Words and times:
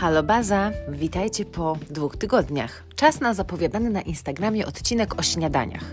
Halo 0.00 0.22
Baza, 0.22 0.70
witajcie 0.88 1.44
po 1.44 1.76
dwóch 1.90 2.16
tygodniach. 2.16 2.84
Czas 2.96 3.20
na 3.20 3.34
zapowiadany 3.34 3.90
na 3.90 4.02
Instagramie 4.02 4.66
odcinek 4.66 5.18
o 5.18 5.22
śniadaniach. 5.22 5.84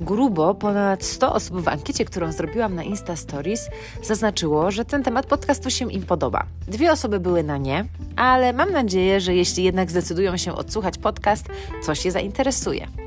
Grubo 0.00 0.54
ponad 0.54 1.04
100 1.04 1.34
osób 1.34 1.60
w 1.60 1.68
ankiecie, 1.68 2.04
którą 2.04 2.32
zrobiłam 2.32 2.74
na 2.74 2.82
Insta 2.82 3.16
Stories, 3.16 3.68
zaznaczyło, 4.02 4.70
że 4.70 4.84
ten 4.84 5.02
temat 5.02 5.26
podcastu 5.26 5.70
się 5.70 5.92
im 5.92 6.02
podoba. 6.02 6.46
Dwie 6.68 6.92
osoby 6.92 7.20
były 7.20 7.42
na 7.42 7.56
nie, 7.56 7.84
ale 8.16 8.52
mam 8.52 8.72
nadzieję, 8.72 9.20
że 9.20 9.34
jeśli 9.34 9.64
jednak 9.64 9.90
zdecydują 9.90 10.36
się 10.36 10.54
odsłuchać 10.54 10.98
podcast, 10.98 11.46
coś 11.82 12.04
je 12.04 12.12
zainteresuje. 12.12 12.99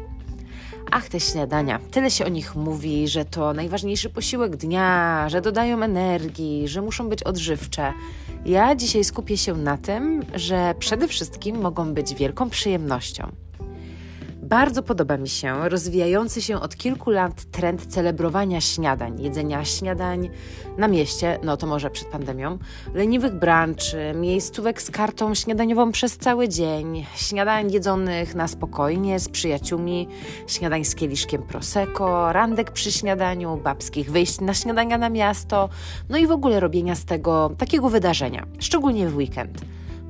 Ach, 0.95 1.09
te 1.09 1.19
śniadania. 1.19 1.79
Tyle 1.91 2.11
się 2.11 2.25
o 2.25 2.29
nich 2.29 2.55
mówi, 2.55 3.07
że 3.07 3.25
to 3.25 3.53
najważniejszy 3.53 4.09
posiłek 4.09 4.55
dnia, 4.55 5.25
że 5.29 5.41
dodają 5.41 5.83
energii, 5.83 6.67
że 6.67 6.81
muszą 6.81 7.09
być 7.09 7.23
odżywcze. 7.23 7.93
Ja 8.45 8.75
dzisiaj 8.75 9.03
skupię 9.03 9.37
się 9.37 9.53
na 9.53 9.77
tym, 9.77 10.25
że 10.35 10.75
przede 10.79 11.07
wszystkim 11.07 11.61
mogą 11.61 11.93
być 11.93 12.15
wielką 12.15 12.49
przyjemnością. 12.49 13.31
Bardzo 14.43 14.83
podoba 14.83 15.17
mi 15.17 15.29
się 15.29 15.69
rozwijający 15.69 16.41
się 16.41 16.59
od 16.59 16.75
kilku 16.75 17.11
lat 17.11 17.43
trend 17.43 17.85
celebrowania 17.85 18.61
śniadań, 18.61 19.21
jedzenia 19.21 19.65
śniadań 19.65 20.29
na 20.77 20.87
mieście, 20.87 21.39
no 21.43 21.57
to 21.57 21.67
może 21.67 21.89
przed 21.89 22.07
pandemią, 22.07 22.57
leniwych 22.93 23.33
brunczy, 23.33 24.13
miejscówek 24.15 24.81
z 24.81 24.91
kartą 24.91 25.35
śniadaniową 25.35 25.91
przez 25.91 26.17
cały 26.17 26.49
dzień, 26.49 27.05
śniadań 27.15 27.71
jedzonych 27.71 28.35
na 28.35 28.47
spokojnie 28.47 29.19
z 29.19 29.29
przyjaciółmi, 29.29 30.07
śniadań 30.47 30.85
z 30.85 30.95
kieliszkiem 30.95 31.43
prosecco, 31.43 32.33
randek 32.33 32.71
przy 32.71 32.91
śniadaniu, 32.91 33.57
babskich 33.57 34.11
wyjść 34.11 34.41
na 34.41 34.53
śniadania 34.53 34.97
na 34.97 35.09
miasto, 35.09 35.69
no 36.09 36.17
i 36.17 36.27
w 36.27 36.31
ogóle 36.31 36.59
robienia 36.59 36.95
z 36.95 37.05
tego 37.05 37.51
takiego 37.57 37.89
wydarzenia, 37.89 38.45
szczególnie 38.59 39.09
w 39.09 39.15
weekend. 39.15 39.61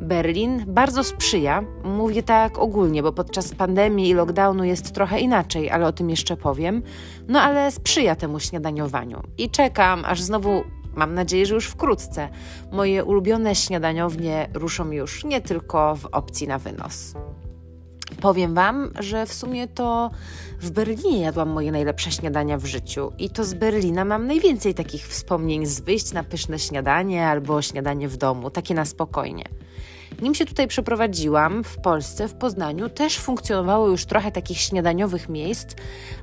Berlin 0.02 0.64
bardzo 0.68 1.04
sprzyja, 1.04 1.64
mówię 1.84 2.24
tak 2.24 2.60
ogólnie, 2.60 3.04
bo 3.04 3.14
podczas 3.14 3.56
pandemii 3.56 4.10
i 4.10 4.14
lockdownu 4.14 4.64
jest 4.64 4.94
trochę 4.94 5.20
inaczej, 5.20 5.70
ale 5.70 5.88
o 5.88 5.92
tym 5.92 6.10
jeszcze 6.10 6.38
powiem. 6.38 6.84
No 7.28 7.42
ale 7.42 7.72
sprzyja 7.72 8.16
temu 8.16 8.40
śniadaniowaniu 8.40 9.22
i 9.38 9.50
czekam, 9.50 10.06
aż 10.06 10.22
znowu 10.22 10.64
Mam 10.96 11.14
nadzieję, 11.14 11.46
że 11.46 11.56
już 11.56 11.68
wkrótce 11.68 12.30
moje 12.72 13.04
ulubione 13.04 13.56
śniadaniownie 13.56 14.50
ruszą 14.54 14.92
już 14.92 15.24
nie 15.24 15.42
tylko 15.42 15.96
w 15.96 16.06
opcji 16.06 16.48
na 16.48 16.60
wynos. 16.60 17.14
Powiem 18.22 18.54
Wam, 18.54 18.92
że 19.00 19.26
w 19.26 19.34
sumie 19.34 19.68
to 19.68 20.12
w 20.60 20.72
Berlinie 20.72 21.22
jadłam 21.22 21.50
moje 21.50 21.72
najlepsze 21.72 22.12
śniadania 22.12 22.58
w 22.58 22.66
życiu 22.66 23.12
i 23.18 23.30
to 23.30 23.44
z 23.44 23.54
Berlina 23.54 24.06
mam 24.06 24.28
najwięcej 24.28 24.74
takich 24.74 25.08
wspomnień 25.08 25.66
z 25.66 25.80
wyjść 25.80 26.14
na 26.14 26.24
pyszne 26.24 26.60
śniadanie 26.60 27.28
albo 27.28 27.62
śniadanie 27.62 28.08
w 28.08 28.18
domu, 28.18 28.50
takie 28.50 28.74
na 28.74 28.86
spokojnie. 28.86 29.44
Nim 30.22 30.36
się 30.36 30.46
tutaj 30.46 30.68
przeprowadziłam, 30.68 31.64
w 31.64 31.78
Polsce, 31.78 32.28
w 32.28 32.34
Poznaniu, 32.34 32.90
też 32.90 33.20
funkcjonowało 33.20 33.88
już 33.88 34.06
trochę 34.06 34.32
takich 34.32 34.58
śniadaniowych 34.58 35.30
miejsc, 35.30 35.68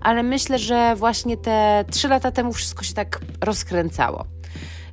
ale 0.01 0.23
myślę, 0.23 0.59
że 0.59 0.97
właśnie 0.97 1.37
te 1.37 1.85
trzy 1.91 2.09
lata 2.09 2.31
temu 2.31 2.53
wszystko 2.53 2.85
się 2.85 2.95
tak 2.95 3.21
rozkręcało 3.41 4.25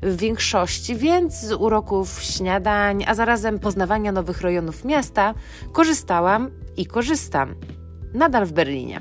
w 0.02 0.18
większości, 0.18 0.95
więc 0.95 1.42
z 1.42 1.52
uroków 1.52 2.22
śniadań, 2.23 3.03
a 3.08 3.16
zarazem 3.16 3.59
poznawania 3.59 4.12
nowych 4.12 4.42
rejonów 4.42 4.86
miasta 4.86 5.34
korzystałam 5.72 6.52
i 6.78 6.86
korzystam. 6.86 7.56
Nadal 8.14 8.45
w 8.45 8.52
Berlinie. 8.52 9.00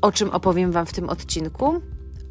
O 0.00 0.12
czym 0.12 0.30
opowiem 0.30 0.72
Wam 0.72 0.86
w 0.86 0.92
tym 0.92 1.08
odcinku? 1.08 1.80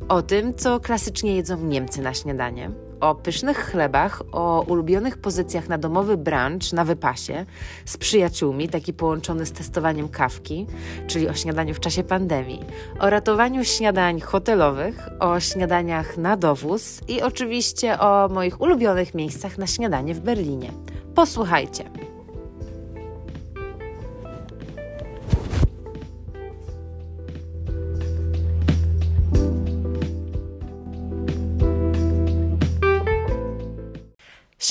O 0.10 0.22
tym, 0.22 0.54
co 0.56 0.80
klasycznie 0.80 1.36
jedzą 1.36 1.58
Niemcy 1.58 2.02
na 2.02 2.14
śniadanie, 2.14 2.72
o 3.02 3.16
pysznych 3.16 3.58
chlebach, 3.58 4.22
o 4.32 4.62
ulubionych 4.68 5.18
pozycjach 5.18 5.70
na 5.70 5.78
domowy 5.78 6.18
brunch 6.18 6.74
na 6.74 6.86
wypasie 6.86 7.46
z 7.86 7.98
przyjaciółmi, 7.98 8.70
taki 8.70 8.94
połączony 8.94 9.46
z 9.46 9.52
testowaniem 9.52 10.10
kawki, 10.10 10.68
czyli 11.08 11.30
o 11.30 11.34
śniadaniu 11.34 11.74
w 11.74 11.80
czasie 11.80 12.04
pandemii, 12.04 12.60
o 13.00 13.10
ratowaniu 13.10 13.64
śniadań 13.64 14.22
hotelowych, 14.22 15.10
o 15.20 15.40
śniadaniach 15.40 16.18
na 16.18 16.38
dowóz 16.38 17.02
i 17.08 17.22
oczywiście 17.22 18.00
o 18.00 18.30
moich 18.30 18.62
ulubionych 18.62 19.14
miejscach 19.14 19.58
na 19.58 19.68
śniadanie 19.68 20.14
w 20.14 20.20
Berlinie. 20.20 20.72
Posłuchajcie. 21.16 22.13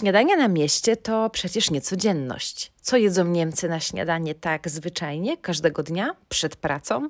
Śniadania 0.02 0.36
na 0.36 0.48
mieście 0.48 0.96
to 0.96 1.30
przecież 1.30 1.70
niecodzienność. 1.70 2.72
Co 2.82 2.96
jedzą 2.96 3.24
Niemcy 3.24 3.68
na 3.68 3.80
śniadanie 3.80 4.34
tak 4.34 4.70
zwyczajnie, 4.70 5.36
każdego 5.36 5.82
dnia, 5.82 6.16
przed 6.28 6.56
pracą? 6.56 7.08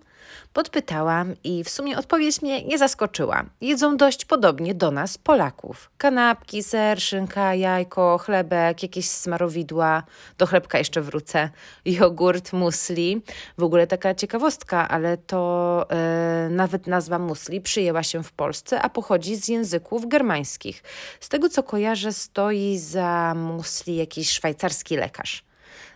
Podpytałam 0.53 1.34
i 1.44 1.65
w 1.65 1.71
sumie 1.71 1.99
odpowiedź 1.99 2.43
mnie 2.43 2.65
nie 2.65 2.78
zaskoczyła. 2.78 3.44
Jedzą 3.60 3.97
dość 3.97 4.25
podobnie 4.25 4.75
do 4.75 4.91
nas, 4.91 5.19
Polaków. 5.19 5.91
Kanapki, 5.99 6.62
ser, 6.62 7.00
szynka, 7.00 7.55
jajko, 7.55 8.19
chlebek, 8.19 8.83
jakieś 8.83 9.09
smarowidła. 9.09 10.03
Do 10.38 10.47
chlebka 10.47 10.78
jeszcze 10.78 11.00
wrócę. 11.00 11.50
Jogurt, 11.84 12.53
musli. 12.53 13.22
W 13.59 13.62
ogóle 13.62 13.87
taka 13.87 14.15
ciekawostka, 14.15 14.89
ale 14.89 15.16
to 15.16 15.87
e, 15.91 16.49
nawet 16.50 16.87
nazwa 16.87 17.19
musli 17.19 17.60
przyjęła 17.60 18.03
się 18.03 18.22
w 18.22 18.33
Polsce, 18.33 18.83
a 18.83 18.89
pochodzi 18.89 19.37
z 19.37 19.49
języków 19.49 20.09
germańskich. 20.09 20.83
Z 21.21 21.28
tego 21.28 21.49
co 21.49 21.62
kojarzę, 21.62 22.12
stoi 22.12 22.78
za 22.78 23.34
musli 23.37 23.97
jakiś 23.97 24.31
szwajcarski 24.31 24.97
lekarz 24.97 25.51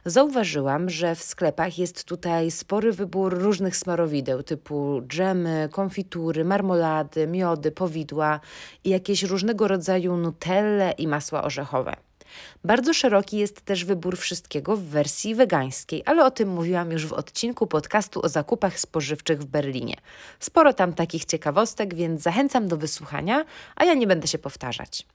zauważyłam, 0.07 0.91
że 0.91 1.15
w 1.15 1.23
sklepach 1.23 1.79
jest 1.79 2.05
tutaj 2.05 2.51
spory 2.51 2.93
wybór 2.93 3.39
różnych 3.39 3.77
smarowideł 3.77 4.43
typu 4.43 5.03
dżemy, 5.09 5.69
konfitury, 5.73 6.45
marmolady, 6.45 7.27
miody, 7.27 7.73
powidła 7.73 8.41
i 8.85 8.91
jakieś 8.91 9.23
różnego 9.23 9.69
rodzaju 9.69 10.17
nutelle 10.17 10.93
i 10.99 11.09
masła 11.09 11.43
orzechowe. 11.43 11.97
Bardzo 12.65 12.95
szeroki 12.95 13.39
jest 13.39 13.61
też 13.61 13.85
wybór 13.85 14.17
wszystkiego 14.17 14.77
w 14.77 14.83
wersji 14.83 15.35
wegańskiej, 15.35 16.03
ale 16.07 16.25
o 16.25 16.31
tym 16.31 16.49
mówiłam 16.49 16.93
już 16.93 17.07
w 17.07 17.13
odcinku 17.13 17.67
podcastu 17.67 18.23
o 18.23 18.29
zakupach 18.29 18.79
spożywczych 18.79 19.41
w 19.41 19.45
Berlinie. 19.45 19.95
Sporo 20.41 20.73
tam 20.73 20.93
takich 20.93 21.25
ciekawostek, 21.25 21.95
więc 21.95 22.23
zachęcam 22.23 22.69
do 22.69 22.77
wysłuchania, 22.77 23.45
a 23.77 23.85
ja 23.85 23.95
nie 23.95 24.07
będę 24.07 24.27
się 24.27 24.39
powtarzać. 24.39 25.07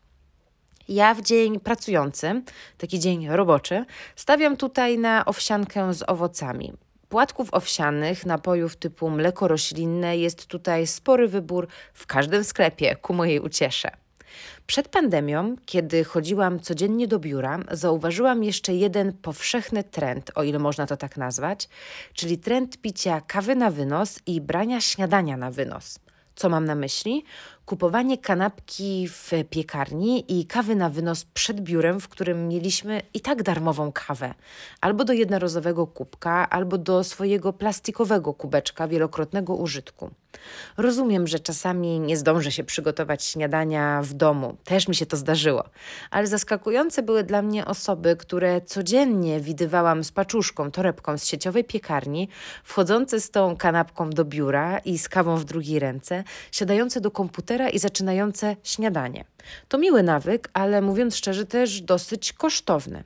Ja 0.87 1.13
w 1.13 1.21
dzień 1.21 1.59
pracujący, 1.59 2.41
taki 2.77 2.99
dzień 2.99 3.27
roboczy, 3.29 3.85
stawiam 4.15 4.57
tutaj 4.57 4.97
na 4.97 5.25
owsiankę 5.25 5.93
z 5.93 6.09
owocami. 6.09 6.73
Płatków 7.09 7.53
owsianych, 7.53 8.25
napojów 8.25 8.75
typu 8.75 9.09
mleko 9.09 9.47
roślinne 9.47 10.17
jest 10.17 10.45
tutaj 10.45 10.87
spory 10.87 11.27
wybór 11.27 11.67
w 11.93 12.07
każdym 12.07 12.43
sklepie, 12.43 12.95
ku 12.95 13.13
mojej 13.13 13.39
uciesze. 13.39 13.91
Przed 14.67 14.87
pandemią, 14.87 15.55
kiedy 15.65 16.03
chodziłam 16.03 16.59
codziennie 16.59 17.07
do 17.07 17.19
biura, 17.19 17.59
zauważyłam 17.71 18.43
jeszcze 18.43 18.73
jeden 18.73 19.13
powszechny 19.13 19.83
trend, 19.83 20.31
o 20.35 20.43
ile 20.43 20.59
można 20.59 20.87
to 20.87 20.97
tak 20.97 21.17
nazwać, 21.17 21.69
czyli 22.13 22.37
trend 22.37 22.77
picia 22.77 23.21
kawy 23.21 23.55
na 23.55 23.71
wynos 23.71 24.19
i 24.25 24.41
brania 24.41 24.81
śniadania 24.81 25.37
na 25.37 25.51
wynos. 25.51 25.99
Co 26.35 26.49
mam 26.49 26.65
na 26.65 26.75
myśli? 26.75 27.23
Kupowanie 27.71 28.17
kanapki 28.17 29.07
w 29.07 29.31
piekarni 29.49 30.39
i 30.39 30.45
kawy 30.45 30.75
na 30.75 30.89
wynos 30.89 31.25
przed 31.25 31.61
biurem, 31.61 31.99
w 31.99 32.07
którym 32.07 32.47
mieliśmy 32.47 33.01
i 33.13 33.21
tak 33.21 33.43
darmową 33.43 33.91
kawę, 33.91 34.33
albo 34.81 35.03
do 35.03 35.13
jednorazowego 35.13 35.87
kubka, 35.87 36.49
albo 36.49 36.77
do 36.77 37.03
swojego 37.03 37.53
plastikowego 37.53 38.33
kubeczka 38.33 38.87
wielokrotnego 38.87 39.55
użytku. 39.55 40.11
Rozumiem, 40.77 41.27
że 41.27 41.39
czasami 41.39 41.99
nie 41.99 42.17
zdążę 42.17 42.51
się 42.51 42.63
przygotować 42.63 43.23
śniadania 43.23 44.01
w 44.01 44.13
domu, 44.13 44.57
też 44.63 44.87
mi 44.87 44.95
się 44.95 45.05
to 45.05 45.17
zdarzyło, 45.17 45.63
ale 46.11 46.27
zaskakujące 46.27 47.03
były 47.03 47.23
dla 47.23 47.41
mnie 47.41 47.65
osoby, 47.65 48.15
które 48.15 48.61
codziennie 48.61 49.39
widywałam 49.39 50.03
z 50.03 50.11
paczuszką, 50.11 50.71
torebką 50.71 51.17
z 51.17 51.25
sieciowej 51.25 51.63
piekarni, 51.63 52.29
wchodzące 52.63 53.21
z 53.21 53.31
tą 53.31 53.55
kanapką 53.57 54.09
do 54.09 54.25
biura 54.25 54.77
i 54.77 54.97
z 54.97 55.09
kawą 55.09 55.37
w 55.37 55.45
drugiej 55.45 55.79
ręce, 55.79 56.23
siadające 56.51 57.01
do 57.01 57.11
komputera 57.11 57.60
i 57.69 57.79
zaczynające 57.79 58.55
śniadanie. 58.63 59.25
To 59.67 59.77
miły 59.77 60.03
nawyk, 60.03 60.49
ale 60.53 60.81
mówiąc 60.81 61.15
szczerze, 61.15 61.45
też 61.45 61.81
dosyć 61.81 62.33
kosztowny. 62.33 63.03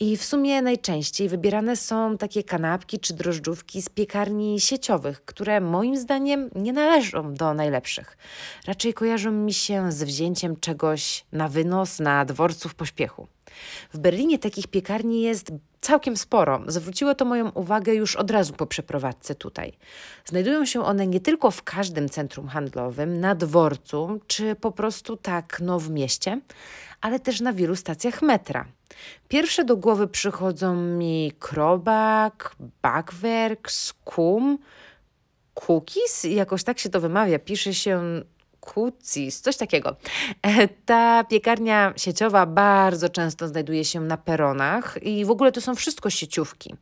I 0.00 0.16
w 0.16 0.24
sumie 0.24 0.62
najczęściej 0.62 1.28
wybierane 1.28 1.76
są 1.76 2.18
takie 2.18 2.44
kanapki 2.44 2.98
czy 2.98 3.14
drożdżówki 3.14 3.82
z 3.82 3.88
piekarni 3.88 4.60
sieciowych, 4.60 5.24
które 5.24 5.60
moim 5.60 5.96
zdaniem 5.96 6.50
nie 6.54 6.72
należą 6.72 7.34
do 7.34 7.54
najlepszych. 7.54 8.16
Raczej 8.66 8.94
kojarzą 8.94 9.32
mi 9.32 9.52
się 9.52 9.92
z 9.92 10.02
wzięciem 10.02 10.56
czegoś 10.56 11.24
na 11.32 11.48
wynos 11.48 11.98
na 11.98 12.24
dworcu 12.24 12.68
w 12.68 12.74
pośpiechu. 12.74 13.26
W 13.92 13.98
Berlinie 13.98 14.38
takich 14.38 14.66
piekarni 14.66 15.22
jest 15.22 15.52
całkiem 15.80 16.16
sporo. 16.16 16.62
Zwróciło 16.66 17.14
to 17.14 17.24
moją 17.24 17.50
uwagę 17.50 17.94
już 17.94 18.16
od 18.16 18.30
razu 18.30 18.52
po 18.52 18.66
przeprowadzce 18.66 19.34
tutaj. 19.34 19.72
Znajdują 20.24 20.66
się 20.66 20.84
one 20.84 21.06
nie 21.06 21.20
tylko 21.20 21.50
w 21.50 21.62
każdym 21.62 22.08
centrum 22.08 22.48
handlowym, 22.48 23.20
na 23.20 23.34
dworcu, 23.34 24.20
czy 24.26 24.54
po 24.54 24.72
prostu 24.72 25.16
tak 25.16 25.58
no 25.62 25.80
w 25.80 25.90
mieście, 25.90 26.40
ale 27.00 27.20
też 27.20 27.40
na 27.40 27.52
wielu 27.52 27.76
stacjach 27.76 28.22
metra. 28.22 28.66
Pierwsze 29.28 29.64
do 29.64 29.76
głowy 29.76 30.08
przychodzą 30.08 30.74
mi 30.76 31.32
Krobak, 31.38 32.56
Backwerk, 32.82 33.70
Skum, 33.70 34.58
Cookies, 35.54 36.24
jakoś 36.24 36.64
tak 36.64 36.78
się 36.78 36.88
to 36.88 37.00
wymawia, 37.00 37.38
pisze 37.38 37.74
się 37.74 38.22
Kucis, 38.74 39.40
coś 39.40 39.56
takiego. 39.56 39.96
E, 40.42 40.68
ta 40.68 41.24
piekarnia 41.24 41.92
sieciowa 41.96 42.46
bardzo 42.46 43.08
często 43.08 43.48
znajduje 43.48 43.84
się 43.84 44.00
na 44.00 44.16
peronach 44.16 44.98
i 45.02 45.24
w 45.24 45.30
ogóle 45.30 45.52
to 45.52 45.60
są 45.60 45.74
wszystko 45.74 46.10
sieciówki. 46.10 46.74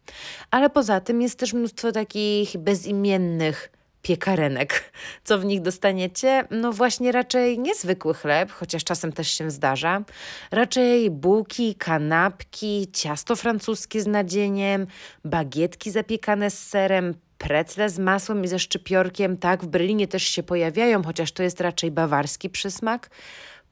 Ale 0.50 0.70
poza 0.70 1.00
tym 1.00 1.22
jest 1.22 1.38
też 1.38 1.52
mnóstwo 1.52 1.92
takich 1.92 2.56
bezimiennych 2.56 3.72
piekarenek. 4.02 4.92
Co 5.24 5.38
w 5.38 5.44
nich 5.44 5.62
dostaniecie? 5.62 6.44
No 6.50 6.72
właśnie 6.72 7.12
raczej 7.12 7.58
niezwykły 7.58 8.14
chleb, 8.14 8.52
chociaż 8.52 8.84
czasem 8.84 9.12
też 9.12 9.30
się 9.30 9.50
zdarza. 9.50 10.02
Raczej 10.50 11.10
bułki, 11.10 11.74
kanapki, 11.74 12.88
ciasto 12.92 13.36
francuskie 13.36 14.02
z 14.02 14.06
nadzieniem, 14.06 14.86
bagietki 15.24 15.90
zapiekane 15.90 16.50
z 16.50 16.66
serem, 16.68 17.14
precle 17.38 17.90
z 17.90 17.98
masłem 17.98 18.44
i 18.44 18.48
ze 18.48 18.58
szczypiorkiem. 18.58 19.36
Tak, 19.36 19.64
w 19.64 19.66
Berlinie 19.66 20.08
też 20.08 20.22
się 20.22 20.42
pojawiają, 20.42 21.02
chociaż 21.02 21.32
to 21.32 21.42
jest 21.42 21.60
raczej 21.60 21.90
bawarski 21.90 22.50
przysmak 22.50 23.10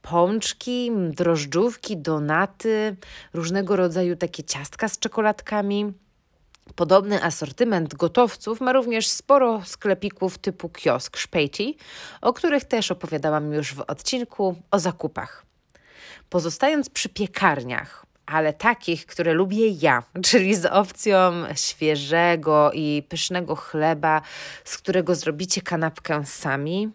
pączki, 0.02 0.90
drożdżówki, 1.10 1.96
donaty, 1.96 2.96
różnego 3.34 3.76
rodzaju 3.76 4.16
takie 4.16 4.44
ciastka 4.44 4.88
z 4.88 4.98
czekoladkami. 4.98 5.92
Podobny 6.74 7.22
asortyment 7.22 7.94
gotowców 7.94 8.60
ma 8.60 8.72
również 8.72 9.08
sporo 9.08 9.62
sklepików 9.64 10.38
typu 10.38 10.68
kiosk 10.68 11.16
Szpejci, 11.16 11.76
o 12.20 12.32
których 12.32 12.64
też 12.64 12.90
opowiadałam 12.90 13.52
już 13.52 13.74
w 13.74 13.80
odcinku 13.80 14.56
o 14.70 14.78
zakupach. 14.78 15.46
Pozostając 16.28 16.90
przy 16.90 17.08
piekarniach, 17.08 18.05
ale 18.26 18.52
takich, 18.52 19.06
które 19.06 19.32
lubię 19.32 19.69
ja, 19.69 20.02
czyli 20.26 20.55
z 20.55 20.67
opcją 20.67 21.32
świeżego 21.55 22.70
i 22.75 23.02
pysznego 23.08 23.56
chleba, 23.56 24.23
z 24.64 24.78
którego 24.78 25.14
zrobicie 25.14 25.62
kanapkę 25.62 26.26
sami, 26.26 26.90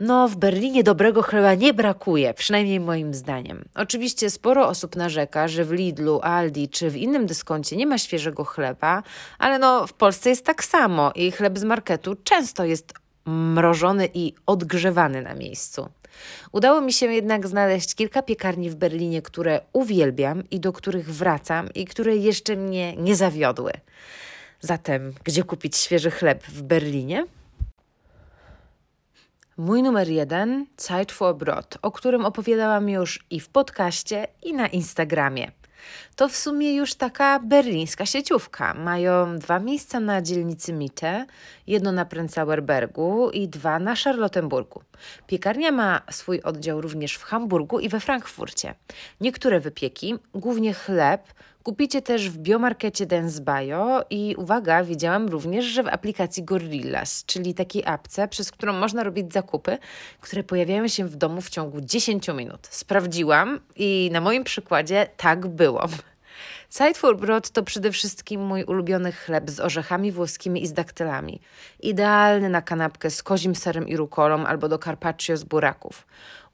no, 0.00 0.28
w 0.28 0.36
Berlinie 0.36 0.82
dobrego 0.82 1.22
chleba 1.22 1.54
nie 1.54 1.74
brakuje, 1.74 2.34
przynajmniej 2.34 2.80
moim 2.80 3.14
zdaniem. 3.14 3.64
Oczywiście 3.74 4.30
sporo 4.30 4.68
osób 4.68 4.96
narzeka, 4.96 5.48
że 5.48 5.64
w 5.64 5.72
Lidlu, 5.72 6.20
Aldi 6.22 6.68
czy 6.68 6.90
w 6.90 6.96
innym 6.96 7.26
dyskoncie 7.26 7.76
nie 7.76 7.86
ma 7.86 7.98
świeżego 7.98 8.44
chleba, 8.44 9.02
ale 9.38 9.58
no, 9.58 9.86
w 9.86 9.92
Polsce 9.92 10.30
jest 10.30 10.44
tak 10.44 10.64
samo 10.64 11.12
i 11.14 11.30
chleb 11.30 11.58
z 11.58 11.64
marketu 11.64 12.16
często 12.24 12.64
jest 12.64 12.94
mrożony 13.26 14.08
i 14.14 14.34
odgrzewany 14.46 15.22
na 15.22 15.34
miejscu. 15.34 15.88
Udało 16.52 16.80
mi 16.80 16.92
się 16.92 17.06
jednak 17.06 17.48
znaleźć 17.48 17.94
kilka 17.94 18.22
piekarni 18.22 18.70
w 18.70 18.74
Berlinie, 18.74 19.22
które 19.22 19.60
uwielbiam 19.72 20.50
i 20.50 20.60
do 20.60 20.72
których 20.72 21.14
wracam 21.14 21.68
i 21.74 21.84
które 21.84 22.16
jeszcze 22.16 22.56
mnie 22.56 22.96
nie 22.96 23.16
zawiodły. 23.16 23.72
Zatem, 24.60 25.12
gdzie 25.24 25.42
kupić 25.42 25.76
świeży 25.76 26.10
chleb 26.10 26.44
w 26.46 26.62
Berlinie? 26.62 27.26
Mój 29.56 29.82
numer 29.82 30.08
jeden, 30.08 30.66
Zeit 30.76 31.12
for 31.12 31.36
Brot, 31.36 31.78
o 31.82 31.90
którym 31.90 32.24
opowiadałam 32.24 32.88
już 32.88 33.24
i 33.30 33.40
w 33.40 33.48
podcaście, 33.48 34.26
i 34.42 34.54
na 34.54 34.66
Instagramie. 34.66 35.50
To 36.16 36.28
w 36.28 36.36
sumie 36.36 36.74
już 36.74 36.94
taka 36.94 37.38
berlińska 37.38 38.06
sieciówka. 38.06 38.74
Mają 38.74 39.38
dwa 39.38 39.58
miejsca 39.58 40.00
na 40.00 40.22
dzielnicy 40.22 40.72
Mitte, 40.72 41.26
jedno 41.66 41.92
na 41.92 42.04
Prenzlauer 42.04 42.62
Bergu 42.62 43.30
i 43.30 43.48
dwa 43.48 43.78
na 43.78 43.94
Charlottenburgu. 43.96 44.82
Piekarnia 45.26 45.72
ma 45.72 46.02
swój 46.10 46.40
oddział 46.40 46.80
również 46.80 47.14
w 47.14 47.22
Hamburgu 47.22 47.80
i 47.80 47.88
we 47.88 48.00
Frankfurcie. 48.00 48.74
Niektóre 49.20 49.60
wypieki, 49.60 50.14
głównie 50.34 50.74
chleb, 50.74 51.22
Kupicie 51.62 52.02
też 52.02 52.30
w 52.30 52.38
biomarkecie 52.38 53.06
Dance 53.06 53.40
Bio 53.40 54.04
i 54.10 54.34
uwaga, 54.38 54.84
widziałam 54.84 55.28
również, 55.28 55.64
że 55.64 55.82
w 55.82 55.88
aplikacji 55.88 56.42
Gorillas, 56.42 57.24
czyli 57.24 57.54
takiej 57.54 57.82
apce, 57.86 58.28
przez 58.28 58.50
którą 58.50 58.72
można 58.72 59.04
robić 59.04 59.32
zakupy, 59.32 59.78
które 60.20 60.44
pojawiają 60.44 60.88
się 60.88 61.04
w 61.04 61.16
domu 61.16 61.40
w 61.40 61.50
ciągu 61.50 61.80
10 61.80 62.28
minut. 62.28 62.68
Sprawdziłam 62.70 63.60
i 63.76 64.10
na 64.12 64.20
moim 64.20 64.44
przykładzie 64.44 65.06
tak 65.16 65.46
było. 65.46 65.86
Brot 67.20 67.50
to 67.50 67.62
przede 67.62 67.92
wszystkim 67.92 68.40
mój 68.40 68.64
ulubiony 68.64 69.12
chleb 69.12 69.50
z 69.50 69.60
orzechami 69.60 70.12
włoskimi 70.12 70.62
i 70.62 70.66
z 70.66 70.72
daktylami. 70.72 71.40
Idealny 71.80 72.48
na 72.48 72.62
kanapkę 72.62 73.10
z 73.10 73.22
kozim 73.22 73.54
serem 73.54 73.88
i 73.88 73.96
rukolą 73.96 74.46
albo 74.46 74.68
do 74.68 74.78
carpaccio 74.78 75.36
z 75.36 75.44
buraków. 75.44 76.06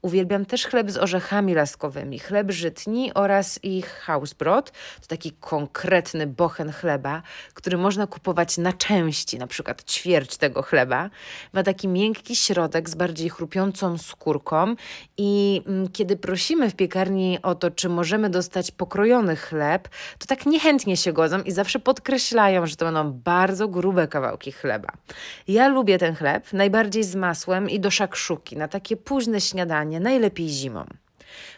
Uwielbiam 0.07 0.45
też 0.45 0.67
chleb 0.67 0.91
z 0.91 0.97
orzechami 0.97 1.53
laskowymi, 1.53 2.19
chleb 2.19 2.51
żytni 2.51 3.13
oraz 3.13 3.59
ich 3.63 3.89
hausbrot. 3.89 4.71
To 5.01 5.07
taki 5.07 5.31
konkretny 5.31 6.27
bochen 6.27 6.71
chleba, 6.71 7.21
który 7.53 7.77
można 7.77 8.07
kupować 8.07 8.57
na 8.57 8.73
części, 8.73 9.37
na 9.37 9.47
przykład 9.47 9.83
ćwierć 9.83 10.37
tego 10.37 10.61
chleba. 10.61 11.09
Ma 11.53 11.63
taki 11.63 11.87
miękki 11.87 12.35
środek 12.35 12.89
z 12.89 12.95
bardziej 12.95 13.29
chrupiącą 13.29 13.97
skórką 13.97 14.75
i 15.17 15.61
mm, 15.67 15.89
kiedy 15.89 16.17
prosimy 16.17 16.69
w 16.69 16.75
piekarni 16.75 17.39
o 17.43 17.55
to, 17.55 17.71
czy 17.71 17.89
możemy 17.89 18.29
dostać 18.29 18.71
pokrojony 18.71 19.35
chleb, 19.35 19.89
to 20.19 20.25
tak 20.25 20.45
niechętnie 20.45 20.97
się 20.97 21.13
godzą 21.13 21.41
i 21.41 21.51
zawsze 21.51 21.79
podkreślają, 21.79 22.65
że 22.65 22.75
to 22.75 22.85
będą 22.85 23.11
bardzo 23.11 23.67
grube 23.67 24.07
kawałki 24.07 24.51
chleba. 24.51 24.89
Ja 25.47 25.67
lubię 25.67 25.97
ten 25.97 26.15
chleb, 26.15 26.53
najbardziej 26.53 27.03
z 27.03 27.15
masłem 27.15 27.69
i 27.69 27.79
do 27.79 27.91
szakszuki, 27.91 28.57
na 28.57 28.67
takie 28.67 28.97
późne 28.97 29.41
śniadanie 29.41 29.96
najlepiej 29.99 30.49
zimą. 30.49 30.85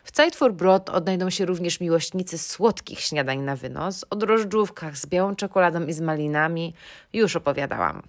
W 0.04 0.12
Zeit 0.12 0.36
for 0.36 0.54
Brot 0.54 0.90
odnajdą 0.90 1.30
się 1.30 1.46
również 1.46 1.80
miłośnicy 1.80 2.38
słodkich 2.38 3.00
śniadań 3.00 3.40
na 3.40 3.56
wynos, 3.56 4.06
o 4.10 4.16
drożdżówkach 4.16 4.98
z 4.98 5.06
białą 5.06 5.36
czekoladą 5.36 5.86
i 5.86 5.94
z 5.94 6.02
malinami 6.02 6.74
już 7.14 7.36
opowiadałam. 7.36 8.04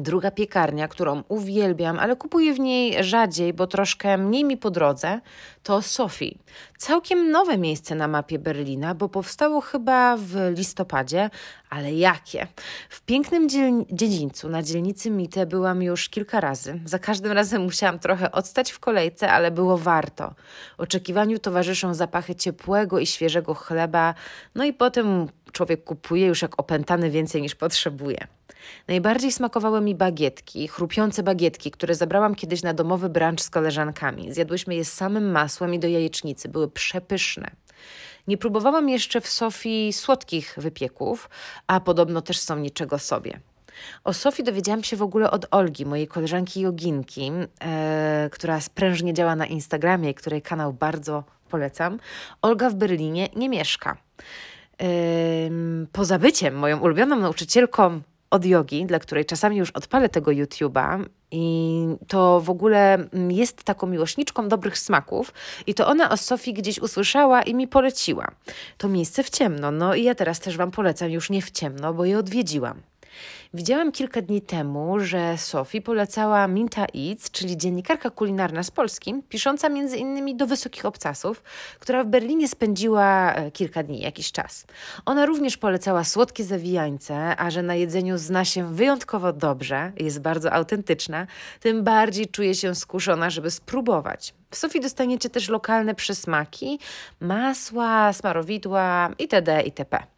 Druga 0.00 0.30
piekarnia, 0.30 0.88
którą 0.88 1.22
uwielbiam, 1.28 1.98
ale 1.98 2.16
kupuję 2.16 2.54
w 2.54 2.60
niej 2.60 3.04
rzadziej, 3.04 3.52
bo 3.52 3.66
troszkę 3.66 4.18
mniej 4.18 4.44
mi 4.44 4.56
po 4.56 4.70
drodze, 4.70 5.20
to 5.62 5.82
Sophie. 5.82 6.38
Całkiem 6.78 7.30
nowe 7.30 7.58
miejsce 7.58 7.94
na 7.94 8.08
mapie 8.08 8.38
Berlina, 8.38 8.94
bo 8.94 9.08
powstało 9.08 9.60
chyba 9.60 10.16
w 10.16 10.36
listopadzie, 10.56 11.30
ale 11.70 11.92
jakie? 11.92 12.46
W 12.88 13.00
pięknym 13.00 13.48
dziedzińcu 13.92 14.48
na 14.48 14.62
dzielnicy 14.62 15.10
Mite 15.10 15.46
byłam 15.46 15.82
już 15.82 16.08
kilka 16.08 16.40
razy. 16.40 16.80
Za 16.84 16.98
każdym 16.98 17.32
razem 17.32 17.62
musiałam 17.62 17.98
trochę 17.98 18.32
odstać 18.32 18.70
w 18.70 18.78
kolejce, 18.78 19.32
ale 19.32 19.50
było 19.50 19.78
warto. 19.78 20.34
Oczekiwaniu 20.78 21.38
towarzyszą 21.38 21.94
zapachy 21.94 22.34
ciepłego 22.34 22.98
i 22.98 23.06
świeżego 23.06 23.54
chleba, 23.54 24.14
no 24.54 24.64
i 24.64 24.72
potem 24.72 25.28
człowiek 25.58 25.84
kupuje 25.84 26.26
już 26.26 26.42
jak 26.42 26.60
opętany 26.60 27.10
więcej 27.10 27.42
niż 27.42 27.54
potrzebuje. 27.54 28.26
Najbardziej 28.88 29.32
smakowały 29.32 29.80
mi 29.80 29.94
bagietki, 29.94 30.68
chrupiące 30.68 31.22
bagietki, 31.22 31.70
które 31.70 31.94
zabrałam 31.94 32.34
kiedyś 32.34 32.62
na 32.62 32.74
domowy 32.74 33.08
brunch 33.08 33.40
z 33.40 33.50
koleżankami. 33.50 34.32
Zjadłyśmy 34.32 34.74
je 34.74 34.84
z 34.84 34.92
samym 34.92 35.30
masłem 35.30 35.74
i 35.74 35.78
do 35.78 35.88
jajecznicy. 35.88 36.48
Były 36.48 36.70
przepyszne. 36.70 37.50
Nie 38.28 38.36
próbowałam 38.36 38.88
jeszcze 38.88 39.20
w 39.20 39.28
Sofii 39.28 39.92
słodkich 39.92 40.54
wypieków, 40.56 41.30
a 41.66 41.80
podobno 41.80 42.22
też 42.22 42.38
są 42.38 42.58
niczego 42.58 42.98
sobie. 42.98 43.40
O 44.04 44.12
Sofii 44.12 44.44
dowiedziałam 44.44 44.84
się 44.84 44.96
w 44.96 45.02
ogóle 45.02 45.30
od 45.30 45.46
Olgi, 45.50 45.86
mojej 45.86 46.08
koleżanki 46.08 46.60
joginki, 46.60 47.32
e, 47.60 48.28
która 48.32 48.60
sprężnie 48.60 49.14
działa 49.14 49.36
na 49.36 49.46
Instagramie, 49.46 50.14
której 50.14 50.42
kanał 50.42 50.72
bardzo 50.72 51.24
polecam. 51.48 51.98
Olga 52.42 52.70
w 52.70 52.74
Berlinie 52.74 53.28
nie 53.36 53.48
mieszka. 53.48 53.96
Poza 55.92 56.18
byciem 56.18 56.54
moją 56.54 56.80
ulubioną 56.80 57.16
nauczycielką 57.16 58.00
od 58.30 58.44
jogi, 58.44 58.86
dla 58.86 58.98
której 58.98 59.24
czasami 59.24 59.56
już 59.56 59.70
odpalę 59.70 60.08
tego 60.08 60.30
YouTube'a 60.30 61.04
i 61.30 61.86
to 62.08 62.40
w 62.40 62.50
ogóle 62.50 62.94
mm, 62.94 63.32
jest 63.32 63.64
taką 63.64 63.86
miłośniczką 63.86 64.48
dobrych 64.48 64.78
smaków 64.78 65.32
i 65.66 65.74
to 65.74 65.86
ona 65.86 66.10
o 66.10 66.16
Sofii 66.16 66.54
gdzieś 66.54 66.78
usłyszała 66.78 67.42
i 67.42 67.54
mi 67.54 67.68
poleciła. 67.68 68.28
To 68.78 68.88
miejsce 68.88 69.22
w 69.22 69.30
ciemno, 69.30 69.70
no 69.70 69.94
i 69.94 70.02
ja 70.02 70.14
teraz 70.14 70.40
też 70.40 70.56
Wam 70.56 70.70
polecam 70.70 71.10
już 71.10 71.30
nie 71.30 71.42
w 71.42 71.50
ciemno, 71.50 71.94
bo 71.94 72.04
je 72.04 72.18
odwiedziłam. 72.18 72.80
Widziałam 73.54 73.92
kilka 73.92 74.22
dni 74.22 74.42
temu, 74.42 75.00
że 75.00 75.38
Sophie 75.38 75.82
polecała 75.82 76.48
Minta 76.48 76.86
Eats, 76.94 77.30
czyli 77.30 77.56
dziennikarka 77.56 78.10
kulinarna 78.10 78.62
z 78.62 78.70
Polski, 78.70 79.14
pisząca 79.28 79.68
między 79.68 79.96
innymi 79.96 80.36
do 80.36 80.46
Wysokich 80.46 80.86
Obcasów, 80.86 81.42
która 81.78 82.04
w 82.04 82.06
Berlinie 82.06 82.48
spędziła 82.48 83.34
e, 83.34 83.50
kilka 83.50 83.82
dni, 83.82 84.00
jakiś 84.00 84.32
czas. 84.32 84.66
Ona 85.06 85.26
również 85.26 85.56
polecała 85.56 86.04
słodkie 86.04 86.44
zawijańce, 86.44 87.36
a 87.36 87.50
że 87.50 87.62
na 87.62 87.74
jedzeniu 87.74 88.18
zna 88.18 88.44
się 88.44 88.74
wyjątkowo 88.74 89.32
dobrze, 89.32 89.92
jest 89.96 90.20
bardzo 90.20 90.52
autentyczna, 90.52 91.26
tym 91.60 91.84
bardziej 91.84 92.28
czuje 92.28 92.54
się 92.54 92.74
skuszona, 92.74 93.30
żeby 93.30 93.50
spróbować. 93.50 94.34
W 94.50 94.56
Sofii 94.56 94.80
dostaniecie 94.80 95.30
też 95.30 95.48
lokalne 95.48 95.94
przysmaki, 95.94 96.78
masła, 97.20 98.12
smarowidła 98.12 99.10
itd. 99.18 99.62
itp. 99.62 100.17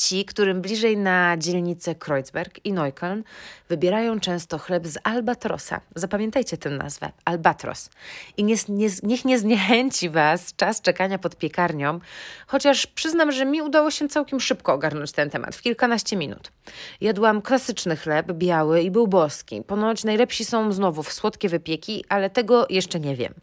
Ci, 0.00 0.24
którym 0.24 0.60
bliżej 0.60 0.96
na 0.96 1.36
dzielnicę 1.36 1.94
Kreuzberg 1.94 2.64
i 2.64 2.72
Neukölln, 2.72 3.22
wybierają 3.68 4.20
często 4.20 4.58
chleb 4.58 4.86
z 4.86 4.98
albatrosa. 5.04 5.80
Zapamiętajcie 5.94 6.56
tę 6.56 6.70
nazwę 6.70 7.12
albatros. 7.24 7.90
I 8.36 8.44
nie, 8.44 8.54
nie, 8.68 8.88
niech 9.02 9.24
nie 9.24 9.38
zniechęci 9.38 10.10
Was 10.10 10.54
czas 10.56 10.80
czekania 10.80 11.18
pod 11.18 11.36
piekarnią, 11.36 12.00
chociaż 12.46 12.86
przyznam, 12.86 13.32
że 13.32 13.44
mi 13.44 13.62
udało 13.62 13.90
się 13.90 14.08
całkiem 14.08 14.40
szybko 14.40 14.72
ogarnąć 14.72 15.12
ten 15.12 15.30
temat 15.30 15.56
w 15.56 15.62
kilkanaście 15.62 16.16
minut. 16.16 16.52
Jadłam 17.00 17.42
klasyczny 17.42 17.96
chleb, 17.96 18.32
biały 18.32 18.82
i 18.82 18.90
był 18.90 19.08
boski. 19.08 19.62
Ponoć 19.62 20.04
najlepsi 20.04 20.44
są 20.44 20.72
znowu 20.72 21.02
w 21.02 21.12
słodkie 21.12 21.48
wypieki, 21.48 22.04
ale 22.08 22.30
tego 22.30 22.66
jeszcze 22.70 23.00
nie 23.00 23.16
wiem. 23.16 23.34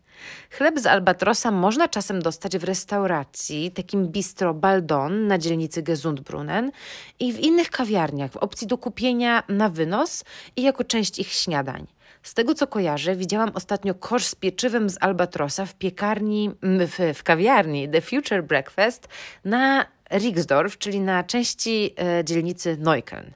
Chleb 0.52 0.80
z 0.80 0.86
albatrosa 0.86 1.52
można 1.52 1.88
czasem 1.88 2.22
dostać 2.22 2.58
w 2.58 2.64
restauracji, 2.64 3.72
takim 3.72 4.08
bistro 4.08 4.54
Baldon 4.54 5.28
na 5.28 5.38
dzielnicy 5.38 5.84
Gesundbrunnen 5.84 6.72
i 7.20 7.34
w 7.34 7.40
innych 7.40 7.70
kawiarniach 7.70 8.32
w 8.32 8.38
opcji 8.38 8.68
do 8.68 8.78
kupienia 8.78 9.44
na 9.50 9.70
wynos 9.70 10.24
i 10.56 10.62
jako 10.62 10.84
część 10.84 11.20
ich 11.20 11.32
śniadań. 11.32 11.88
Z 12.24 12.34
tego 12.34 12.54
co 12.54 12.68
kojarzę, 12.68 13.16
widziałam 13.16 13.52
ostatnio 13.54 13.94
kosz 13.94 14.26
z 14.26 14.36
pieczywem 14.36 14.90
z 14.90 14.98
albatrosa 15.02 15.66
w 15.66 15.76
piekarni, 15.76 16.52
w, 16.64 17.18
w 17.18 17.24
kawiarni 17.24 17.90
The 17.90 18.02
Future 18.02 18.44
Breakfast 18.44 19.08
na 19.46 19.86
Rixdorf, 20.12 20.78
czyli 20.78 21.00
na 21.00 21.24
części 21.24 21.94
e, 21.98 22.24
dzielnicy 22.24 22.78
Neukölln. 22.78 23.32